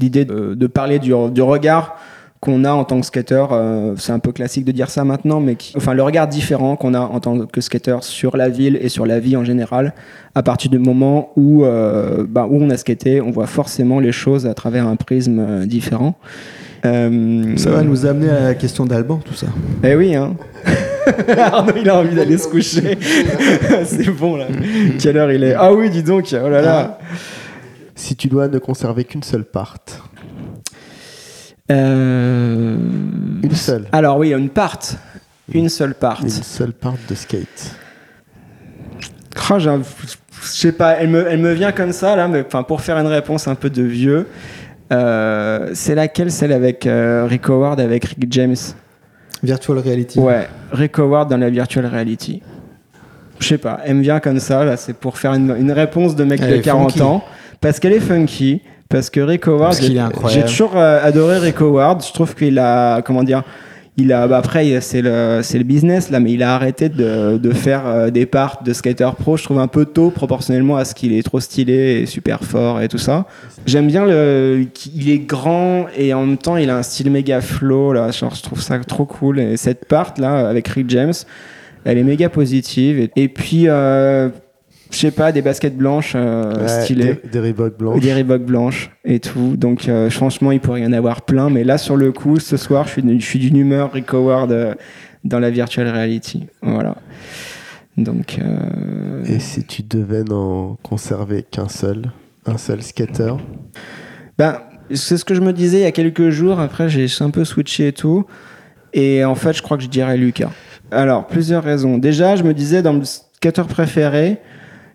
[0.00, 1.96] l'idée de, de parler du, du regard
[2.40, 3.44] qu'on a en tant que skater.
[3.52, 6.74] euh, c'est un peu classique de dire ça maintenant, mais qui, enfin le regard différent
[6.76, 9.92] qu'on a en tant que skater sur la ville et sur la vie en général,
[10.34, 14.12] à partir du moment où, euh, bah, où on a skaté, on voit forcément les
[14.12, 16.14] choses à travers un prisme euh, différent.
[16.86, 19.48] Euh, Ça va nous amener à la question d'Alban, tout ça.
[19.84, 20.34] eh oui, hein.
[21.36, 22.96] Arnaud, il a envie d'aller se coucher.
[23.84, 24.46] c'est bon, là.
[24.98, 25.52] Quelle heure il est?
[25.52, 26.98] Ah oui, dis donc, oh là là.
[27.94, 29.76] Si tu dois ne conserver qu'une seule part,
[31.70, 32.76] Euh,
[33.42, 34.78] une seule, Alors oui, une part.
[35.52, 36.20] Une seule part.
[36.22, 37.76] une seule part de skate.
[39.50, 39.68] Oh, Je
[40.42, 43.48] sais pas, elle me, elle me vient comme ça, là, mais pour faire une réponse
[43.48, 44.26] un peu de vieux,
[44.92, 48.56] euh, c'est laquelle Celle avec euh, Rick Howard, avec Rick James?
[49.42, 50.18] Virtual Reality.
[50.18, 52.42] Ouais, Rick Howard dans la virtual reality.
[53.38, 56.14] Je sais pas, elle me vient comme ça, là, c'est pour faire une, une réponse
[56.14, 57.02] de mec Elle de est 40 funky.
[57.02, 57.24] ans.
[57.60, 58.60] Parce qu'elle est funky,
[58.90, 59.74] parce que Rick Howard,
[60.28, 62.04] j'ai- toujours euh, adoré Rick Howard.
[62.06, 63.42] Je trouve qu'il a, comment dire,
[63.96, 67.36] il a, bah après, c'est le, c'est le business là, mais il a arrêté de,
[67.38, 69.36] de faire euh, des parts de skater pro.
[69.36, 72.80] Je trouve un peu tôt proportionnellement à ce qu'il est trop stylé et super fort
[72.80, 73.26] et tout ça.
[73.66, 77.40] J'aime bien le, qu'il est grand et en même temps il a un style méga
[77.40, 78.10] flow là.
[78.10, 79.38] Genre, je trouve ça trop cool.
[79.40, 81.12] Et cette part là avec Rick James,
[81.84, 82.98] elle est méga positive.
[83.00, 84.30] Et, et puis, euh,
[84.90, 87.20] je sais pas, des baskets blanches euh, Ouais, stylées.
[87.24, 88.00] Des, des Reebok blancs.
[88.00, 89.56] des Reebok blanches et tout.
[89.56, 91.48] Donc, euh, franchement, il pourrait y en avoir plein.
[91.50, 94.12] Mais là, sur le coup, ce soir, je suis, d'une- je suis d'une humeur Rick
[94.12, 94.74] Howard euh,
[95.24, 96.46] dans la virtual reality.
[96.62, 96.96] Voilà.
[97.96, 102.10] Donc, euh, Et si tu devais n'en conserver qu'un seul,
[102.46, 103.34] un seul skater,
[104.38, 104.60] ben,
[104.94, 106.58] c'est ce que je me disais il y a quelques jours.
[106.60, 108.24] Après, j'ai un peu switché et tout.
[108.92, 110.50] Et en fait, je crois que je dirais Lucas.
[110.90, 111.98] Alors, plusieurs raisons.
[111.98, 114.38] Déjà, je me disais, dans le skater préféré,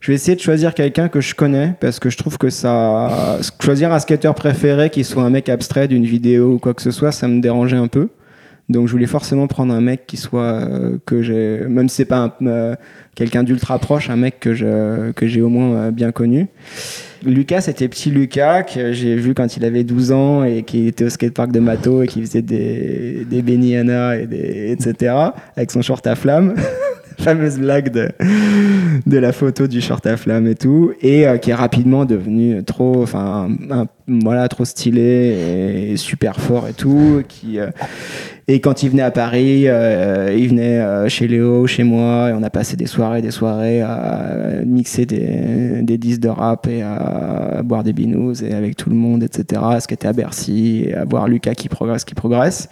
[0.02, 3.40] je vais essayer de choisir quelqu'un que je connais parce que je trouve que ça.
[3.60, 6.92] Choisir un skater préféré qui soit un mec abstrait d'une vidéo ou quoi que ce
[6.92, 8.10] soit, ça me dérangeait un peu.
[8.68, 10.42] Donc, je voulais forcément prendre un mec qui soit.
[10.42, 11.60] euh, que j'ai.
[11.68, 12.76] Même si c'est pas euh,
[13.14, 16.48] quelqu'un d'ultra proche, un mec que que j'ai au moins euh, bien connu.
[17.24, 21.06] Lucas, c'était petit Lucas que j'ai vu quand il avait 12 ans et qui était
[21.06, 25.16] au skatepark de Mato et qui faisait des, des Benihana et des, etc.
[25.56, 26.54] avec son short à flamme.
[27.26, 28.10] fameuse blague de,
[29.08, 30.94] de la photo du short à flamme et tout.
[31.02, 33.50] Et euh, qui est rapidement devenu trop, enfin,
[34.08, 37.24] voilà, trop stylé et super fort et tout.
[37.28, 37.72] Qui, euh,
[38.48, 42.34] Et quand il venait à Paris, euh, il venait euh, chez Léo, chez moi, et
[42.34, 46.84] on a passé des soirées, des soirées à mixer des, des disques de rap et
[46.84, 49.62] à boire des binous et avec tout le monde, etc.
[49.80, 52.70] Ce était à Bercy, et à voir Lucas qui progresse, qui progresse.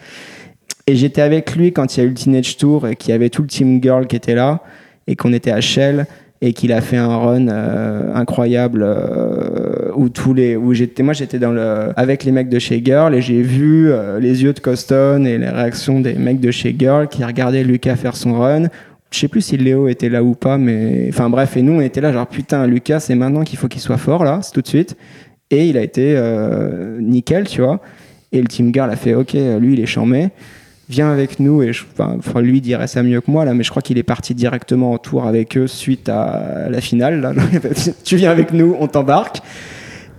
[0.85, 3.13] Et j'étais avec lui quand il y a eu le Teenage Tour et qu'il y
[3.13, 4.61] avait tout le Team Girl qui était là
[5.07, 6.05] et qu'on était à Shell
[6.41, 11.13] et qu'il a fait un run euh, incroyable euh, où tous les où j'étais moi
[11.13, 14.51] j'étais dans le avec les mecs de chez Girl et j'ai vu euh, les yeux
[14.51, 18.33] de Coston et les réactions des mecs de chez Girl qui regardaient Lucas faire son
[18.33, 18.63] run.
[19.11, 21.81] Je sais plus si Léo était là ou pas mais enfin bref et nous on
[21.81, 24.61] était là genre putain Lucas c'est maintenant qu'il faut qu'il soit fort là c'est tout
[24.61, 24.97] de suite.
[25.49, 26.19] Et il a été
[26.99, 27.79] nickel tu vois
[28.33, 30.31] et le team Girl a fait ok lui il est charmé
[30.89, 33.69] viens avec nous et je, enfin, lui dirait ça mieux que moi là mais je
[33.69, 37.33] crois qu'il est parti directement en tour avec eux suite à la finale là.
[38.03, 39.41] tu viens avec nous on t'embarque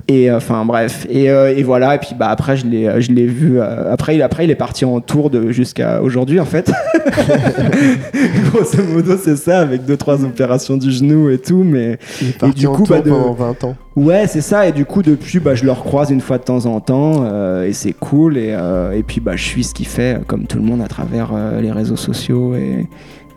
[0.07, 1.07] et euh, enfin bref.
[1.09, 1.95] Et, euh, et, voilà.
[1.95, 4.55] Et puis bah après je l'ai je l'ai vu euh, après il après il est
[4.55, 6.71] parti en tour de jusqu'à aujourd'hui en fait.
[8.53, 12.39] Grosso modo c'est ça avec deux trois opérations du genou et tout mais il est
[12.39, 13.77] parti du coup bah, pendant 20 ans.
[13.97, 14.69] Ouais c'est ça.
[14.69, 17.25] Et du coup depuis bah je le recroise une fois de temps en temps
[17.63, 18.37] et c'est cool.
[18.37, 18.55] Et,
[18.95, 21.73] et puis bah je suis ce qu'il fait comme tout le monde à travers les
[21.73, 22.87] réseaux sociaux et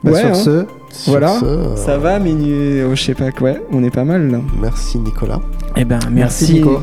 [0.07, 0.65] bah, ouais, sur hein.
[0.89, 1.39] ce, voilà,
[1.75, 4.39] ça va, minuit, oh, je sais pas quoi, on est pas mal là.
[4.59, 5.41] Merci Nicolas.
[5.75, 6.79] Eh ben, merci, Nico.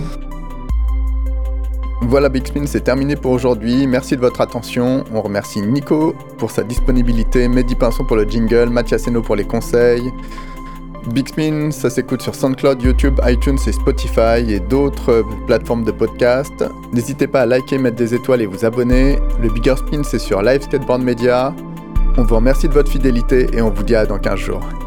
[2.02, 3.86] Voilà Big Spin, c'est terminé pour aujourd'hui.
[3.86, 5.04] Merci de votre attention.
[5.12, 9.44] On remercie Nico pour sa disponibilité, Mehdi Pinson pour le jingle, Mathias Eno pour les
[9.44, 10.12] conseils.
[11.12, 16.64] Big Spin, ça s'écoute sur SoundCloud, YouTube, iTunes et Spotify et d'autres plateformes de podcast.
[16.92, 19.18] N'hésitez pas à liker, mettre des étoiles et vous abonner.
[19.42, 21.54] Le Bigger Spin, c'est sur Live Skateboard Media.
[22.16, 24.83] On vous remercie de votre fidélité et on vous dit à dans 15 jours.